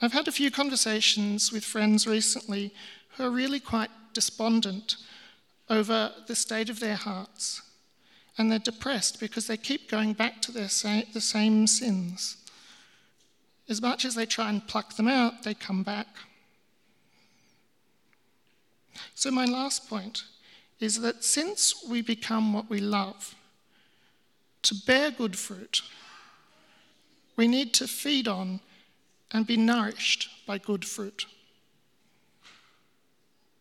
I've 0.00 0.12
had 0.12 0.28
a 0.28 0.32
few 0.32 0.50
conversations 0.50 1.50
with 1.50 1.64
friends 1.64 2.06
recently 2.06 2.72
who 3.16 3.24
are 3.24 3.30
really 3.30 3.58
quite 3.58 3.90
despondent 4.12 4.96
over 5.70 6.12
the 6.26 6.34
state 6.34 6.70
of 6.70 6.80
their 6.80 6.96
hearts. 6.96 7.62
And 8.36 8.50
they're 8.50 8.58
depressed 8.58 9.20
because 9.20 9.46
they 9.46 9.56
keep 9.56 9.90
going 9.90 10.12
back 10.12 10.40
to 10.42 10.52
their 10.52 10.68
sa- 10.68 11.02
the 11.12 11.20
same 11.20 11.66
sins. 11.66 12.36
As 13.68 13.82
much 13.82 14.04
as 14.04 14.14
they 14.14 14.26
try 14.26 14.48
and 14.48 14.66
pluck 14.66 14.96
them 14.96 15.08
out, 15.08 15.42
they 15.42 15.54
come 15.54 15.82
back. 15.82 16.06
So, 19.14 19.30
my 19.30 19.44
last 19.44 19.88
point 19.88 20.24
is 20.80 21.00
that 21.00 21.24
since 21.24 21.84
we 21.88 22.00
become 22.00 22.52
what 22.52 22.70
we 22.70 22.80
love, 22.80 23.34
to 24.62 24.74
bear 24.86 25.10
good 25.10 25.36
fruit, 25.36 25.82
we 27.36 27.46
need 27.48 27.74
to 27.74 27.86
feed 27.86 28.26
on 28.26 28.60
and 29.30 29.46
be 29.46 29.56
nourished 29.56 30.28
by 30.46 30.58
good 30.58 30.84
fruit. 30.84 31.26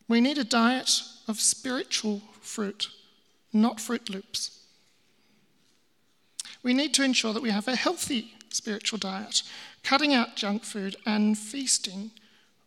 We 0.08 0.22
need 0.22 0.38
a 0.38 0.44
diet 0.44 1.02
of 1.28 1.40
spiritual 1.40 2.22
fruit, 2.42 2.90
not 3.52 3.78
Froot 3.78 4.10
Loops. 4.10 4.60
We 6.64 6.74
need 6.74 6.94
to 6.96 7.04
ensure 7.04 7.34
that 7.34 7.44
we 7.44 7.52
have 7.52 7.68
a 7.68 7.76
healthy 7.76 8.34
spiritual 8.50 9.00
diet, 9.00 9.44
cutting 9.84 10.14
out 10.14 10.36
junk 10.36 10.64
food 10.64 10.96
and 11.06 11.38
feasting 11.38 12.12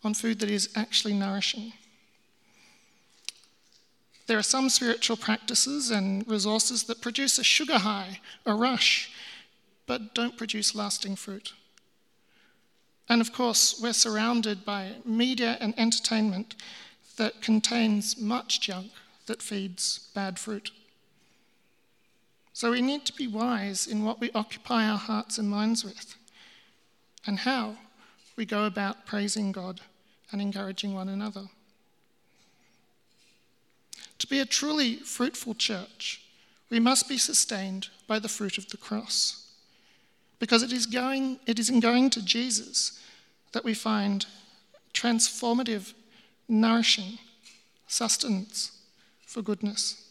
on 0.05 0.14
food 0.14 0.40
that 0.40 0.51
is 0.51 0.70
actually 0.75 1.14
nourishing. 1.14 1.73
There 4.27 4.38
are 4.38 4.42
some 4.42 4.68
spiritual 4.68 5.16
practices 5.16 5.90
and 5.90 6.27
resources 6.29 6.85
that 6.85 7.01
produce 7.01 7.38
a 7.38 7.44
sugar 7.44 7.79
high, 7.79 8.20
a 8.46 8.55
rush, 8.55 9.11
but 9.87 10.14
don't 10.14 10.38
produce 10.38 10.75
lasting 10.75 11.16
fruit. 11.16 11.53
And 13.09 13.20
of 13.20 13.33
course, 13.33 13.81
we're 13.83 13.92
surrounded 13.92 14.64
by 14.64 14.92
media 15.05 15.59
and 15.61 15.77
entertainment 15.77 16.55
that 17.20 17.42
contains 17.42 18.18
much 18.18 18.62
junk 18.62 18.90
that 19.26 19.42
feeds 19.42 20.09
bad 20.14 20.38
fruit. 20.38 20.70
So 22.54 22.70
we 22.70 22.80
need 22.80 23.04
to 23.04 23.12
be 23.12 23.26
wise 23.26 23.87
in 23.87 24.06
what 24.06 24.20
we 24.20 24.30
occupy 24.35 24.87
our 24.87 24.96
hearts 24.96 25.37
and 25.37 25.50
minds 25.50 25.85
with 25.85 26.16
and 27.26 27.40
how 27.40 27.76
we 28.37 28.46
go 28.46 28.64
about 28.64 29.04
praising 29.04 29.52
God 29.52 29.83
and 30.33 30.40
encouraging 30.40 30.94
one 30.94 31.11
another. 31.11 31.50
To 34.18 34.26
be 34.26 34.40
a 34.40 34.46
truly 34.46 34.96
fruitful 34.96 35.56
church, 35.56 36.22
we 36.70 36.80
must 36.80 37.06
be 37.06 37.18
sustained 37.18 37.88
by 38.06 38.18
the 38.18 38.30
fruit 38.30 38.56
of 38.56 38.70
the 38.70 38.78
cross. 38.78 39.46
Because 40.38 40.62
it 40.62 40.72
is, 40.72 40.87
going, 40.87 41.38
it 41.44 41.59
is 41.59 41.68
in 41.68 41.80
going 41.80 42.09
to 42.11 42.24
Jesus 42.24 42.98
that 43.52 43.64
we 43.64 43.74
find 43.74 44.24
transformative, 44.94 45.92
nourishing 46.51 47.19
sustenance 47.87 48.73
for 49.27 49.43
goodness. 49.43 50.07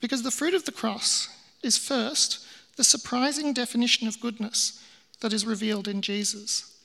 Because 0.00 0.22
the 0.22 0.30
fruit 0.30 0.54
of 0.54 0.64
the 0.64 0.72
cross 0.72 1.28
is 1.62 1.78
first 1.78 2.46
the 2.76 2.84
surprising 2.84 3.52
definition 3.52 4.06
of 4.06 4.20
goodness 4.20 4.82
that 5.20 5.32
is 5.32 5.46
revealed 5.46 5.88
in 5.88 6.02
Jesus. 6.02 6.76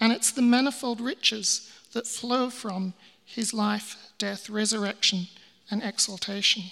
And 0.00 0.12
it's 0.12 0.32
the 0.32 0.42
manifold 0.42 1.00
riches 1.00 1.70
that 1.92 2.06
flow 2.06 2.50
from 2.50 2.94
his 3.24 3.52
life, 3.52 3.96
death, 4.18 4.48
resurrection, 4.48 5.28
and 5.70 5.82
exaltation. 5.82 6.64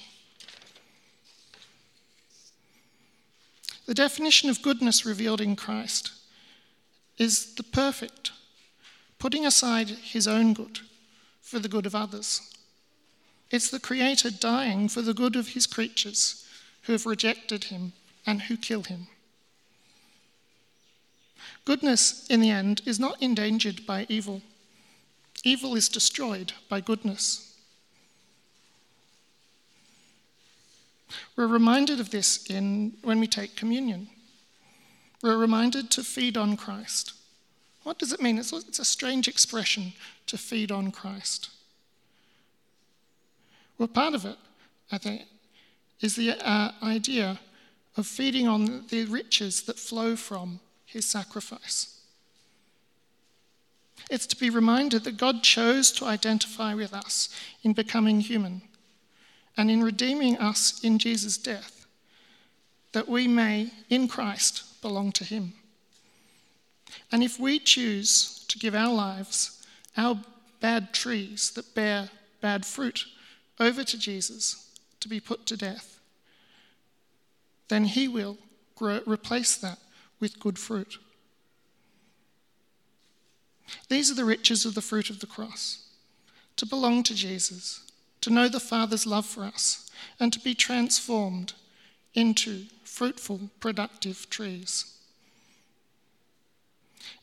The 3.86 3.94
definition 3.94 4.48
of 4.48 4.62
goodness 4.62 5.04
revealed 5.04 5.40
in 5.40 5.56
Christ 5.56 6.12
is 7.18 7.54
the 7.54 7.62
perfect, 7.62 8.32
putting 9.18 9.46
aside 9.46 9.88
his 9.88 10.26
own 10.26 10.54
good 10.54 10.80
for 11.40 11.58
the 11.58 11.68
good 11.68 11.86
of 11.86 11.94
others. 11.94 12.52
It's 13.50 13.70
the 13.70 13.80
Creator 13.80 14.30
dying 14.30 14.88
for 14.88 15.02
the 15.02 15.14
good 15.14 15.36
of 15.36 15.48
his 15.48 15.66
creatures 15.66 16.48
who 16.82 16.92
have 16.92 17.06
rejected 17.06 17.64
him 17.64 17.92
and 18.26 18.42
who 18.42 18.56
kill 18.56 18.82
him. 18.84 19.08
Goodness, 21.64 22.26
in 22.28 22.40
the 22.40 22.50
end, 22.50 22.82
is 22.86 22.98
not 22.98 23.22
endangered 23.22 23.86
by 23.86 24.06
evil. 24.08 24.42
Evil 25.44 25.74
is 25.76 25.88
destroyed 25.88 26.52
by 26.68 26.80
goodness. 26.80 27.56
We're 31.36 31.46
reminded 31.46 32.00
of 32.00 32.10
this 32.10 32.46
in, 32.50 32.94
when 33.02 33.20
we 33.20 33.26
take 33.26 33.54
communion. 33.54 34.08
We're 35.22 35.36
reminded 35.36 35.90
to 35.92 36.02
feed 36.02 36.36
on 36.36 36.56
Christ. 36.56 37.14
What 37.84 37.98
does 37.98 38.12
it 38.12 38.20
mean? 38.20 38.38
It's, 38.38 38.52
it's 38.52 38.80
a 38.80 38.84
strange 38.84 39.28
expression 39.28 39.92
to 40.26 40.36
feed 40.36 40.70
on 40.70 40.90
Christ. 40.90 41.50
Well, 43.78 43.88
part 43.88 44.14
of 44.14 44.24
it, 44.24 44.36
I 44.90 44.98
think, 44.98 45.22
is 46.00 46.16
the 46.16 46.32
uh, 46.32 46.72
idea 46.82 47.38
of 47.96 48.06
feeding 48.06 48.48
on 48.48 48.86
the 48.88 49.04
riches 49.04 49.62
that 49.62 49.78
flow 49.78 50.16
from 50.16 50.60
his 50.84 51.06
sacrifice. 51.06 52.00
It's 54.10 54.26
to 54.26 54.36
be 54.36 54.50
reminded 54.50 55.04
that 55.04 55.16
God 55.16 55.42
chose 55.42 55.92
to 55.92 56.04
identify 56.04 56.74
with 56.74 56.92
us 56.92 57.28
in 57.62 57.72
becoming 57.72 58.20
human 58.20 58.62
and 59.56 59.70
in 59.70 59.82
redeeming 59.82 60.36
us 60.38 60.82
in 60.82 60.98
Jesus' 60.98 61.38
death, 61.38 61.86
that 62.92 63.08
we 63.08 63.28
may, 63.28 63.70
in 63.88 64.08
Christ, 64.08 64.64
belong 64.82 65.12
to 65.12 65.24
Him. 65.24 65.54
And 67.10 67.22
if 67.22 67.40
we 67.40 67.58
choose 67.58 68.44
to 68.48 68.58
give 68.58 68.74
our 68.74 68.92
lives, 68.92 69.64
our 69.96 70.20
bad 70.60 70.92
trees 70.92 71.50
that 71.52 71.74
bear 71.74 72.10
bad 72.42 72.66
fruit, 72.66 73.06
over 73.58 73.84
to 73.84 73.98
Jesus 73.98 74.68
to 75.00 75.08
be 75.08 75.20
put 75.20 75.46
to 75.46 75.56
death, 75.56 76.00
then 77.68 77.84
He 77.84 78.08
will 78.08 78.36
grow, 78.74 79.00
replace 79.06 79.56
that 79.56 79.78
with 80.20 80.40
good 80.40 80.58
fruit. 80.58 80.98
These 83.88 84.10
are 84.10 84.14
the 84.14 84.24
riches 84.24 84.66
of 84.66 84.74
the 84.74 84.82
fruit 84.82 85.08
of 85.08 85.20
the 85.20 85.26
cross 85.26 85.86
to 86.56 86.66
belong 86.66 87.02
to 87.04 87.14
Jesus, 87.14 87.90
to 88.20 88.30
know 88.30 88.48
the 88.48 88.60
Father's 88.60 89.06
love 89.06 89.24
for 89.24 89.44
us, 89.44 89.90
and 90.20 90.32
to 90.32 90.40
be 90.40 90.54
transformed 90.54 91.54
into 92.14 92.64
fruitful, 92.84 93.50
productive 93.60 94.28
trees. 94.30 94.96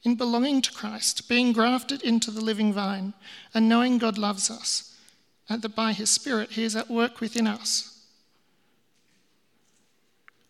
In 0.04 0.16
belonging 0.16 0.62
to 0.64 0.72
Christ, 0.72 1.30
being 1.30 1.54
grafted 1.54 2.02
into 2.02 2.32
the 2.32 2.42
living 2.42 2.74
vine, 2.74 3.14
and 3.54 3.70
knowing 3.70 3.98
God 3.98 4.18
loves 4.18 4.50
us, 4.50 4.98
and 5.48 5.62
that 5.62 5.76
by 5.76 5.94
His 5.94 6.10
Spirit 6.10 6.52
He 6.52 6.64
is 6.64 6.76
at 6.76 6.90
work 6.90 7.20
within 7.20 7.48
us. 7.48 8.04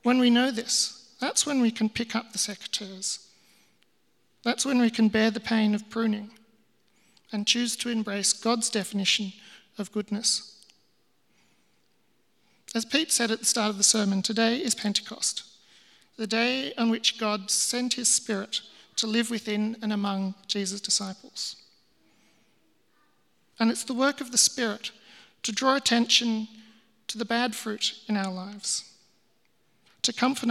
When 0.03 0.19
we 0.19 0.29
know 0.29 0.51
this, 0.51 1.13
that's 1.19 1.45
when 1.45 1.61
we 1.61 1.71
can 1.71 1.89
pick 1.89 2.15
up 2.15 2.31
the 2.31 2.37
secateurs 2.39 3.29
that's 4.43 4.65
when 4.65 4.79
we 4.79 4.89
can 4.89 5.09
bear 5.09 5.31
the 5.31 5.39
pain 5.39 5.75
of 5.75 5.89
pruning 5.89 6.31
and 7.31 7.45
choose 7.45 7.75
to 7.77 7.89
embrace 7.89 8.33
God's 8.33 8.69
definition 8.69 9.33
of 9.77 9.91
goodness. 9.91 10.58
As 12.75 12.85
Pete 12.85 13.11
said 13.11 13.31
at 13.31 13.39
the 13.39 13.45
start 13.45 13.71
of 13.71 13.77
the 13.77 13.83
sermon, 13.83 14.21
today 14.21 14.57
is 14.57 14.75
Pentecost, 14.75 15.43
the 16.17 16.27
day 16.27 16.73
on 16.77 16.91
which 16.91 17.17
God 17.17 17.49
sent 17.49 17.95
his 17.95 18.13
Spirit 18.13 18.61
to 18.97 19.07
live 19.07 19.31
within 19.31 19.75
and 19.81 19.91
among 19.91 20.35
Jesus' 20.47 20.79
disciples. 20.79 21.55
And 23.59 23.71
it's 23.71 23.83
the 23.83 23.93
work 23.93 24.21
of 24.21 24.31
the 24.31 24.37
Spirit 24.37 24.91
to 25.43 25.51
draw 25.51 25.75
attention 25.75 26.47
to 27.07 27.17
the 27.17 27.25
bad 27.25 27.55
fruit 27.55 27.95
in 28.07 28.15
our 28.15 28.31
lives, 28.31 28.83
to 30.03 30.13
comfort, 30.13 30.49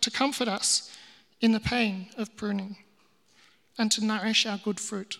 to 0.00 0.10
comfort 0.10 0.48
us 0.48 0.96
in 1.42 1.52
the 1.52 1.60
pain 1.60 2.08
of 2.16 2.34
pruning 2.36 2.76
and 3.76 3.92
to 3.92 4.04
nourish 4.04 4.46
our 4.46 4.58
good 4.58 4.80
fruit. 4.80 5.18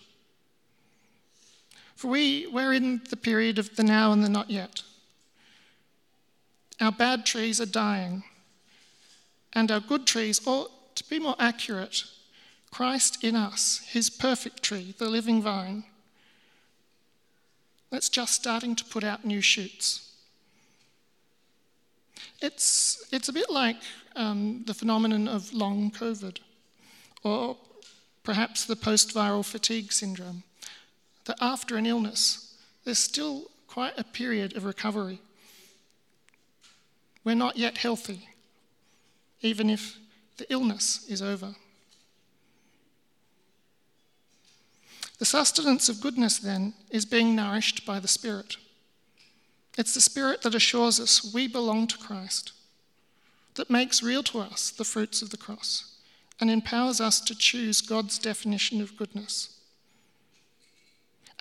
For 1.95 2.07
we, 2.07 2.47
we're 2.47 2.73
in 2.73 3.01
the 3.09 3.17
period 3.17 3.59
of 3.59 3.75
the 3.75 3.83
now 3.83 4.11
and 4.11 4.23
the 4.23 4.29
not 4.29 4.49
yet. 4.49 4.81
Our 6.79 6.91
bad 6.91 7.25
trees 7.25 7.59
are 7.59 7.65
dying, 7.65 8.23
and 9.53 9.71
our 9.71 9.79
good 9.79 10.05
trees, 10.05 10.45
or 10.45 10.67
to 10.95 11.09
be 11.09 11.19
more 11.19 11.35
accurate, 11.39 12.03
Christ 12.71 13.23
in 13.23 13.35
us, 13.35 13.81
his 13.87 14.09
perfect 14.09 14.61
tree, 14.61 14.93
the 14.97 15.09
living 15.09 15.41
vine, 15.41 15.83
that's 17.89 18.09
just 18.09 18.33
starting 18.33 18.75
to 18.75 18.85
put 18.85 19.03
out 19.03 19.25
new 19.25 19.41
shoots. 19.41 20.11
It's, 22.41 23.07
it's 23.11 23.29
a 23.29 23.33
bit 23.33 23.49
like 23.49 23.77
um, 24.15 24.63
the 24.67 24.73
phenomenon 24.73 25.27
of 25.27 25.53
long 25.53 25.89
COVID, 25.91 26.39
or 27.23 27.57
perhaps 28.23 28.65
the 28.65 28.75
post 28.75 29.15
viral 29.15 29.45
fatigue 29.45 29.91
syndrome, 29.91 30.43
that 31.25 31.37
after 31.41 31.77
an 31.77 31.85
illness, 31.85 32.55
there's 32.83 32.99
still 32.99 33.49
quite 33.67 33.97
a 33.97 34.03
period 34.03 34.55
of 34.55 34.65
recovery. 34.65 35.19
We're 37.27 37.35
not 37.35 37.57
yet 37.57 37.79
healthy, 37.79 38.29
even 39.41 39.69
if 39.69 39.97
the 40.37 40.49
illness 40.49 41.05
is 41.09 41.21
over. 41.21 41.55
The 45.19 45.25
sustenance 45.25 45.89
of 45.89 45.99
goodness, 45.99 46.37
then, 46.37 46.73
is 46.89 47.03
being 47.03 47.35
nourished 47.35 47.85
by 47.85 47.99
the 47.99 48.07
Spirit. 48.07 48.55
It's 49.77 49.93
the 49.93 49.99
Spirit 49.99 50.41
that 50.43 50.55
assures 50.55 51.01
us 51.01 51.33
we 51.33 51.49
belong 51.49 51.87
to 51.87 51.97
Christ, 51.97 52.53
that 53.55 53.69
makes 53.69 54.01
real 54.01 54.23
to 54.23 54.39
us 54.39 54.71
the 54.71 54.85
fruits 54.85 55.21
of 55.21 55.29
the 55.29 55.35
cross, 55.35 55.97
and 56.39 56.49
empowers 56.49 57.01
us 57.01 57.19
to 57.19 57.35
choose 57.35 57.81
God's 57.81 58.17
definition 58.19 58.79
of 58.79 58.95
goodness. 58.95 59.59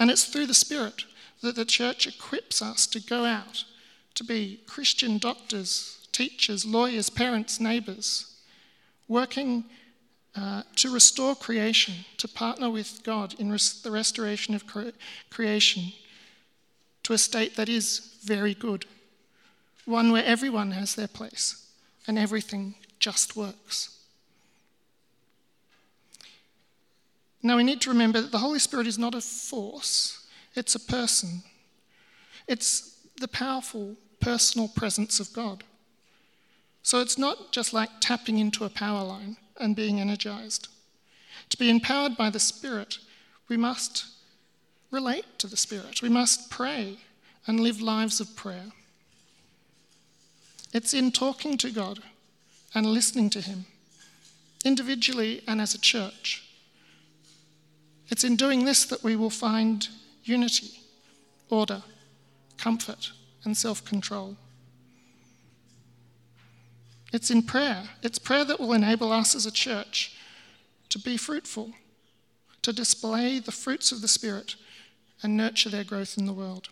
And 0.01 0.11
it's 0.11 0.25
through 0.25 0.47
the 0.47 0.53
Spirit 0.53 1.05
that 1.43 1.55
the 1.55 1.65
church 1.65 2.09
equips 2.09 2.61
us 2.61 2.89
to 2.89 2.99
go 2.99 3.25
out 3.25 3.63
to 4.17 4.25
be 4.25 4.61
Christian 4.67 5.19
doctors, 5.19 6.09
teachers, 6.11 6.65
lawyers, 6.65 7.09
parents, 7.09 7.61
neighbours, 7.61 8.35
working 9.09 9.65
uh, 10.35 10.63
to 10.75 10.93
restore 10.93 11.35
creation, 11.35 11.95
to 12.19 12.27
partner 12.27 12.69
with 12.69 13.03
God 13.05 13.35
in 13.39 13.51
res- 13.51 13.81
the 13.83 13.91
restoration 13.91 14.55
of 14.55 14.67
cre- 14.67 14.91
creation 15.31 15.93
to 17.05 17.13
a 17.13 17.19
state 17.19 17.57
that 17.57 17.69
is 17.69 18.17
very 18.25 18.53
good, 18.53 18.85
one 19.85 20.11
where 20.11 20.25
everyone 20.25 20.73
has 20.73 20.95
their 20.95 21.09
place 21.09 21.71
and 22.07 22.19
everything 22.19 22.75
just 22.99 23.37
works. 23.37 23.97
Now 27.43 27.57
we 27.57 27.65
need 27.65 27.81
to 27.83 27.91
remember 27.91 28.21
that 28.21 28.33
the 28.33 28.39
Holy 28.39 28.59
Spirit 28.59 28.87
is 28.87 28.99
not 28.99 29.15
a 29.15 29.21
force, 29.21 30.27
it's 30.55 30.75
a 30.75 30.81
person. 30.81 31.43
It's 32.49 32.97
the 33.21 33.29
powerful 33.29 33.97
personal 34.21 34.69
presence 34.69 35.21
of 35.21 35.33
God. 35.33 35.65
So 36.83 37.01
it's 37.01 37.19
not 37.19 37.53
just 37.53 37.73
like 37.73 37.91
tapping 38.01 38.39
into 38.39 38.65
a 38.65 38.71
power 38.71 39.03
line 39.03 39.37
and 39.59 39.75
being 39.75 40.01
energized. 40.01 40.69
To 41.51 41.57
be 41.57 41.71
empowered 41.71 42.17
by 42.17 42.31
the 42.31 42.41
Spirit, 42.41 42.99
we 43.49 43.57
must 43.57 44.07
relate 44.91 45.39
to 45.39 45.47
the 45.47 45.57
Spirit. 45.57 46.03
We 46.03 46.09
must 46.09 46.51
pray 46.51 46.99
and 47.47 47.61
live 47.61 47.81
lives 47.81 48.21
of 48.21 48.37
prayer. 48.37 48.73
It's 50.73 50.95
in 50.95 51.13
talking 51.13 51.57
to 51.59 51.71
God 51.71 52.01
and 52.75 52.87
listening 52.87 53.31
to 53.31 53.41
Him, 53.41 53.65
individually 54.65 55.43
and 55.47 55.61
as 55.61 55.75
a 55.75 55.81
church. 55.81 56.45
It's 58.09 58.25
in 58.25 58.37
doing 58.37 58.65
this 58.65 58.85
that 58.85 59.03
we 59.03 59.17
will 59.17 59.31
find 59.31 59.89
unity, 60.25 60.81
order, 61.51 61.83
comfort, 62.59 63.13
and 63.47 63.57
self 63.57 63.85
control. 63.85 64.37
It's 67.13 67.31
in 67.31 67.43
prayer. 67.43 67.85
It's 68.03 68.19
prayer 68.19 68.45
that 68.45 68.61
will 68.61 68.73
enable 68.73 69.13
us 69.13 69.35
as 69.35 69.47
a 69.47 69.53
church 69.53 70.17
to 70.91 70.99
be 70.99 71.17
fruitful, 71.17 71.73
to 72.63 72.73
display 72.73 73.39
the 73.39 73.53
fruits 73.53 73.93
of 73.93 74.03
the 74.03 74.09
Spirit 74.09 74.57
and 75.23 75.37
nurture 75.37 75.71
their 75.71 75.85
growth 75.85 76.19
in 76.19 76.27
the 76.27 76.33
world. 76.33 76.69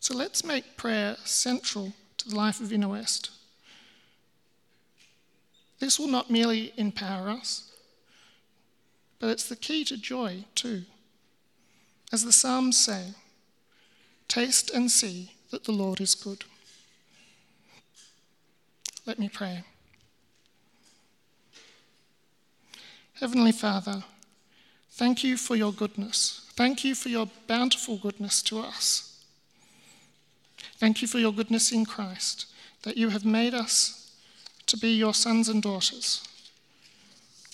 So 0.00 0.14
let's 0.14 0.44
make 0.44 0.76
prayer 0.76 1.16
central 1.24 1.92
to 2.18 2.28
the 2.28 2.36
life 2.36 2.60
of 2.60 2.72
Inner 2.72 2.88
West. 2.88 3.30
This 5.78 5.98
will 5.98 6.08
not 6.08 6.30
merely 6.30 6.72
empower 6.76 7.30
us, 7.30 7.70
but 9.20 9.30
it's 9.30 9.48
the 9.48 9.56
key 9.56 9.84
to 9.84 9.96
joy 9.96 10.44
too. 10.54 10.82
As 12.12 12.24
the 12.24 12.32
Psalms 12.32 12.76
say, 12.78 13.14
taste 14.28 14.70
and 14.70 14.90
see 14.90 15.32
that 15.50 15.64
the 15.64 15.72
Lord 15.72 16.00
is 16.00 16.14
good. 16.14 16.44
Let 19.06 19.18
me 19.18 19.28
pray. 19.28 19.64
Heavenly 23.14 23.52
Father, 23.52 24.04
thank 24.90 25.24
you 25.24 25.36
for 25.36 25.56
your 25.56 25.72
goodness. 25.72 26.46
Thank 26.54 26.84
you 26.84 26.94
for 26.94 27.08
your 27.08 27.28
bountiful 27.46 27.96
goodness 27.96 28.42
to 28.42 28.60
us. 28.60 29.24
Thank 30.76 31.02
you 31.02 31.08
for 31.08 31.18
your 31.18 31.32
goodness 31.32 31.72
in 31.72 31.84
Christ, 31.84 32.46
that 32.82 32.96
you 32.96 33.08
have 33.08 33.24
made 33.24 33.54
us 33.54 34.12
to 34.66 34.76
be 34.76 34.90
your 34.90 35.14
sons 35.14 35.48
and 35.48 35.62
daughters, 35.62 36.22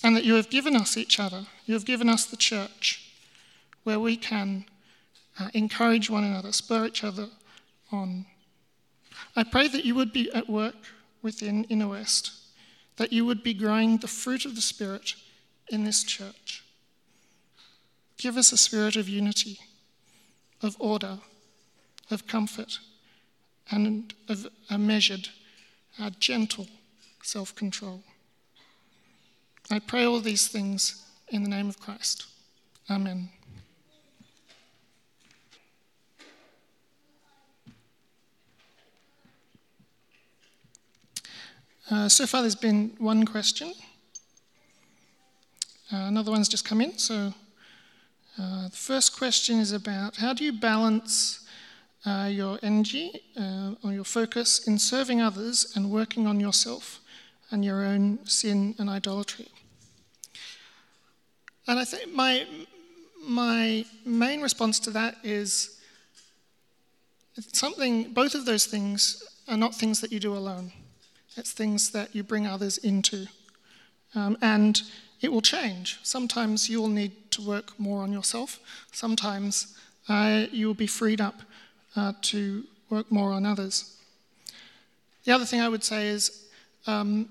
and 0.02 0.14
that 0.16 0.24
you 0.24 0.34
have 0.34 0.50
given 0.50 0.76
us 0.76 0.96
each 0.96 1.18
other. 1.18 1.46
You 1.64 1.74
have 1.74 1.86
given 1.86 2.08
us 2.08 2.26
the 2.26 2.36
church 2.36 3.10
where 3.84 4.00
we 4.00 4.16
can 4.16 4.66
uh, 5.38 5.48
encourage 5.54 6.10
one 6.10 6.24
another, 6.24 6.52
spur 6.52 6.86
each 6.86 7.04
other 7.04 7.28
on. 7.90 8.26
I 9.36 9.44
pray 9.44 9.68
that 9.68 9.84
you 9.84 9.94
would 9.94 10.12
be 10.12 10.30
at 10.32 10.48
work 10.48 10.76
within 11.22 11.64
Inner 11.64 11.88
West, 11.88 12.32
that 12.96 13.12
you 13.12 13.24
would 13.24 13.42
be 13.42 13.54
growing 13.54 13.98
the 13.98 14.08
fruit 14.08 14.44
of 14.44 14.54
the 14.54 14.60
Spirit 14.60 15.14
in 15.68 15.84
this 15.84 16.04
church. 16.04 16.62
Give 18.16 18.36
us 18.36 18.52
a 18.52 18.56
spirit 18.56 18.96
of 18.96 19.08
unity, 19.08 19.58
of 20.62 20.76
order, 20.78 21.18
of 22.10 22.26
comfort, 22.26 22.78
and 23.70 24.14
of 24.28 24.46
a 24.70 24.78
measured, 24.78 25.28
a 25.98 26.10
gentle 26.10 26.66
self 27.22 27.54
control. 27.54 28.02
I 29.70 29.78
pray 29.78 30.04
all 30.04 30.20
these 30.20 30.48
things 30.48 31.02
in 31.28 31.42
the 31.42 31.48
name 31.48 31.68
of 31.68 31.80
Christ. 31.80 32.26
Amen. 32.90 33.30
Uh, 41.90 42.08
so 42.08 42.26
far, 42.26 42.40
there's 42.40 42.54
been 42.54 42.94
one 42.98 43.26
question. 43.26 43.74
Uh, 45.92 46.06
another 46.08 46.30
one's 46.30 46.48
just 46.48 46.64
come 46.64 46.80
in. 46.80 46.96
So, 46.96 47.34
uh, 48.38 48.68
the 48.68 48.76
first 48.76 49.18
question 49.18 49.60
is 49.60 49.70
about 49.70 50.16
how 50.16 50.32
do 50.32 50.44
you 50.44 50.52
balance 50.52 51.46
uh, 52.06 52.30
your 52.32 52.58
energy 52.62 53.20
uh, 53.38 53.74
or 53.84 53.92
your 53.92 54.04
focus 54.04 54.66
in 54.66 54.78
serving 54.78 55.20
others 55.20 55.72
and 55.76 55.90
working 55.90 56.26
on 56.26 56.40
yourself 56.40 57.00
and 57.50 57.62
your 57.62 57.84
own 57.84 58.18
sin 58.24 58.74
and 58.78 58.88
idolatry? 58.88 59.48
And 61.66 61.78
I 61.78 61.84
think 61.84 62.14
my, 62.14 62.46
my 63.22 63.84
main 64.06 64.40
response 64.40 64.80
to 64.80 64.90
that 64.92 65.16
is 65.22 65.78
something, 67.52 68.14
both 68.14 68.34
of 68.34 68.46
those 68.46 68.64
things 68.64 69.22
are 69.48 69.58
not 69.58 69.74
things 69.74 70.00
that 70.00 70.10
you 70.12 70.18
do 70.18 70.34
alone. 70.34 70.72
It's 71.36 71.52
things 71.52 71.90
that 71.90 72.14
you 72.14 72.22
bring 72.22 72.46
others 72.46 72.78
into. 72.78 73.26
Um, 74.14 74.38
and 74.40 74.80
it 75.20 75.32
will 75.32 75.42
change. 75.42 75.98
Sometimes 76.02 76.68
you 76.68 76.80
will 76.80 76.88
need 76.88 77.12
to 77.32 77.42
work 77.42 77.78
more 77.78 78.02
on 78.02 78.12
yourself. 78.12 78.60
Sometimes 78.92 79.76
uh, 80.08 80.46
you 80.52 80.66
will 80.66 80.74
be 80.74 80.86
freed 80.86 81.20
up 81.20 81.40
uh, 81.96 82.12
to 82.22 82.64
work 82.90 83.10
more 83.10 83.32
on 83.32 83.46
others. 83.46 83.96
The 85.24 85.32
other 85.32 85.44
thing 85.44 85.60
I 85.60 85.68
would 85.68 85.82
say 85.82 86.08
is 86.08 86.46
um, 86.86 87.28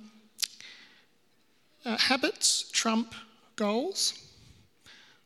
uh, 1.85 1.97
habits 1.97 2.69
trump 2.71 3.13
goals. 3.55 4.13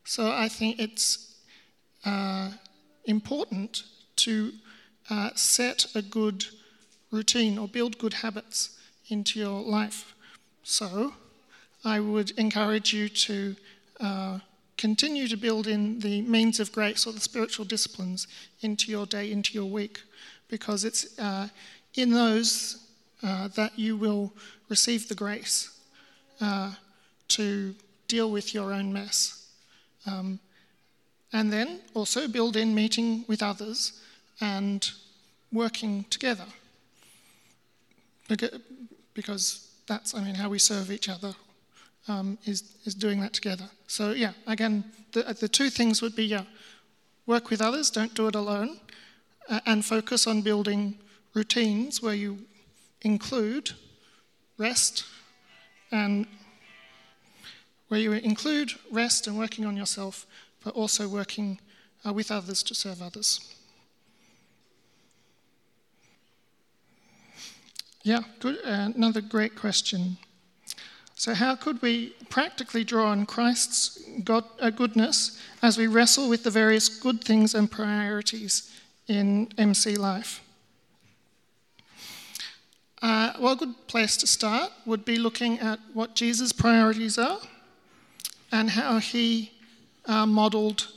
So 0.03 0.31
I 0.31 0.49
think 0.49 0.79
it's 0.79 1.35
uh, 2.05 2.51
important 3.05 3.83
to 4.17 4.51
uh, 5.09 5.30
set 5.36 5.86
a 5.95 6.01
good 6.01 6.45
routine 7.12 7.58
or 7.58 7.68
build 7.68 7.97
good 7.97 8.14
habits 8.14 8.78
into 9.10 9.39
your 9.39 9.62
life. 9.62 10.14
So, 10.64 11.14
I 11.86 11.99
would 11.99 12.32
encourage 12.32 12.93
you 12.93 13.08
to 13.08 13.55
uh, 13.99 14.39
continue 14.78 15.28
to 15.28 15.38
build 15.38 15.68
in 15.68 15.99
the 15.99 16.22
means 16.22 16.60
of 16.60 16.72
grace 16.72 17.08
or 17.08 17.14
the 17.14 17.20
spiritual 17.20 17.66
disciplines 17.66 18.28
into 18.62 18.91
your 18.91 19.05
day, 19.05 19.32
into 19.32 19.53
your 19.53 19.66
week, 19.66 20.01
because 20.49 20.84
it's 20.84 21.18
uh, 21.20 21.47
in 21.95 22.12
those 22.12 22.86
uh, 23.24 23.47
that 23.49 23.78
you 23.78 23.95
will 23.95 24.34
receive 24.70 25.08
the 25.08 25.16
grace 25.16 25.80
uh, 26.41 26.74
to 27.30 27.74
deal 28.08 28.32
with 28.32 28.53
your 28.53 28.74
own 28.74 28.91
mess. 28.93 29.49
Um, 30.05 30.39
and 31.34 31.51
then 31.51 31.80
also 31.93 32.28
build 32.28 32.55
in 32.55 32.74
meeting 32.74 33.26
with 33.28 33.43
others 33.43 34.01
and 34.39 34.89
working 35.51 36.05
together 36.10 36.45
because 38.28 39.71
that's, 39.88 40.13
I 40.13 40.23
mean, 40.23 40.36
how 40.36 40.49
we 40.49 40.59
serve 40.59 40.91
each 40.91 41.09
other 41.09 41.34
um, 42.07 42.38
is, 42.45 42.63
is 42.86 42.93
doing 42.93 43.21
that 43.21 43.34
together. 43.34 43.69
So, 43.88 44.11
yeah, 44.11 44.34
again, 44.45 44.84
the, 45.13 45.23
the 45.39 45.47
two 45.47 45.69
things 45.69 46.01
would 46.01 46.15
be, 46.15 46.25
yeah, 46.25 46.43
work 47.25 47.49
with 47.49 47.61
others, 47.61 47.89
don't 47.89 48.13
do 48.13 48.28
it 48.28 48.36
alone, 48.36 48.80
uh, 49.49 49.59
and 49.65 49.86
focus 49.86 50.28
on 50.28 50.41
building 50.41 50.97
routines 51.34 52.01
where 52.01 52.13
you 52.13 52.39
include 53.01 53.71
rest 54.57 55.05
and 55.91 56.25
where 57.88 57.99
you 57.99 58.11
include 58.11 58.71
rest 58.91 59.28
and 59.28 59.38
working 59.38 59.65
on 59.65 59.78
yourself, 59.78 60.25
but 60.63 60.73
also 60.73 61.07
working 61.07 61.59
uh, 62.05 62.11
with 62.11 62.32
others 62.32 62.63
to 62.63 62.75
serve 62.75 63.01
others. 63.01 63.55
Yeah, 68.08 68.22
good. 68.39 68.60
Uh, 68.64 68.91
another 68.95 69.20
great 69.20 69.58
question. 69.58 70.16
So, 71.16 71.34
how 71.34 71.58
could 71.58 71.82
we 71.82 72.16
practically 72.30 72.86
draw 72.86 73.08
on 73.08 73.26
Christ's 73.26 74.01
God, 74.24 74.45
uh, 74.62 74.70
goodness 74.70 75.38
as 75.62 75.78
we 75.78 75.88
wrestle 75.88 76.30
with 76.30 76.45
the 76.45 76.49
various 76.49 76.88
good 76.88 77.22
things 77.22 77.53
and 77.53 77.70
priorities 77.70 78.72
in 79.10 79.49
MC 79.58 79.97
life? 79.97 80.41
Uh, 83.01 83.34
well, 83.41 83.51
a 83.51 83.58
good 83.58 83.76
place 83.88 84.16
to 84.18 84.28
start 84.28 84.72
would 84.86 85.03
be 85.03 85.18
looking 85.18 85.60
at 85.60 85.80
what 85.93 86.16
Jesus' 86.16 86.53
priorities 86.53 87.18
are 87.18 87.41
and 88.53 88.70
how 88.70 88.99
he 88.99 89.51
uh, 90.05 90.26
modeled 90.26 90.88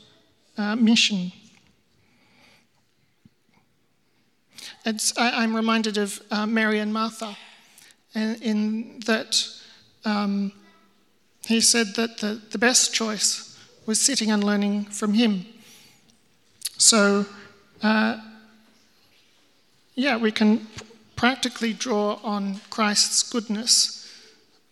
uh, 0.57 0.77
mission. 0.77 1.33
It's, 4.85 5.15
I, 5.17 5.43
am 5.43 5.55
reminded 5.55 5.97
of 5.97 6.21
uh, 6.31 6.45
Mary 6.45 6.79
and 6.79 6.91
Martha, 6.91 7.37
in, 8.15 8.35
in 8.41 8.99
that 9.05 9.47
um, 10.05 10.51
he 11.45 11.61
said 11.61 11.95
that 11.95 12.17
the, 12.17 12.41
the 12.51 12.57
best 12.57 12.93
choice 12.93 13.59
was 13.85 13.99
sitting 13.99 14.31
and 14.31 14.43
learning 14.43 14.85
from 14.85 15.13
him. 15.13 15.45
So, 16.77 17.25
uh, 17.83 18.19
yeah, 19.95 20.17
we 20.17 20.31
can 20.31 20.67
practically 21.15 21.73
draw 21.73 22.19
on 22.23 22.59
Christ's 22.71 23.21
goodness 23.21 24.07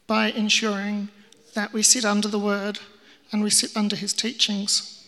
by 0.08 0.32
ensuring 0.32 1.10
that 1.54 1.72
we 1.72 1.84
sit 1.84 2.04
under 2.04 2.28
the 2.28 2.40
word 2.40 2.80
and 3.32 3.44
we 3.44 3.52
sit 3.52 3.78
under 3.78 3.96
his 3.96 4.14
teachings. 4.14 5.06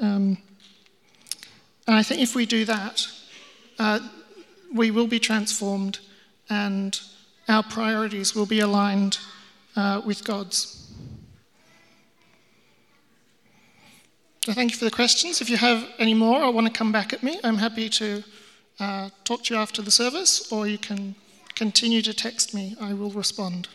Um, 0.00 0.38
and 1.86 1.94
I 1.94 2.02
think 2.02 2.20
if 2.20 2.34
we 2.34 2.46
do 2.46 2.64
that, 2.64 3.06
uh, 3.78 4.00
we 4.74 4.90
will 4.90 5.06
be 5.06 5.20
transformed 5.20 6.00
and 6.50 7.00
our 7.48 7.62
priorities 7.62 8.34
will 8.34 8.46
be 8.46 8.60
aligned 8.60 9.18
uh, 9.76 10.02
with 10.04 10.24
God's. 10.24 10.80
Thank 14.42 14.72
you 14.72 14.76
for 14.76 14.84
the 14.84 14.90
questions. 14.90 15.40
If 15.40 15.48
you 15.48 15.56
have 15.56 15.88
any 15.98 16.12
more 16.12 16.42
or 16.42 16.52
want 16.52 16.66
to 16.66 16.72
come 16.72 16.92
back 16.92 17.14
at 17.14 17.22
me, 17.22 17.40
I'm 17.42 17.56
happy 17.56 17.88
to 17.88 18.22
uh, 18.78 19.08
talk 19.24 19.44
to 19.44 19.54
you 19.54 19.60
after 19.60 19.80
the 19.80 19.90
service, 19.90 20.52
or 20.52 20.66
you 20.66 20.76
can 20.76 21.14
continue 21.54 22.02
to 22.02 22.12
text 22.12 22.52
me. 22.52 22.76
I 22.80 22.92
will 22.92 23.10
respond. 23.10 23.68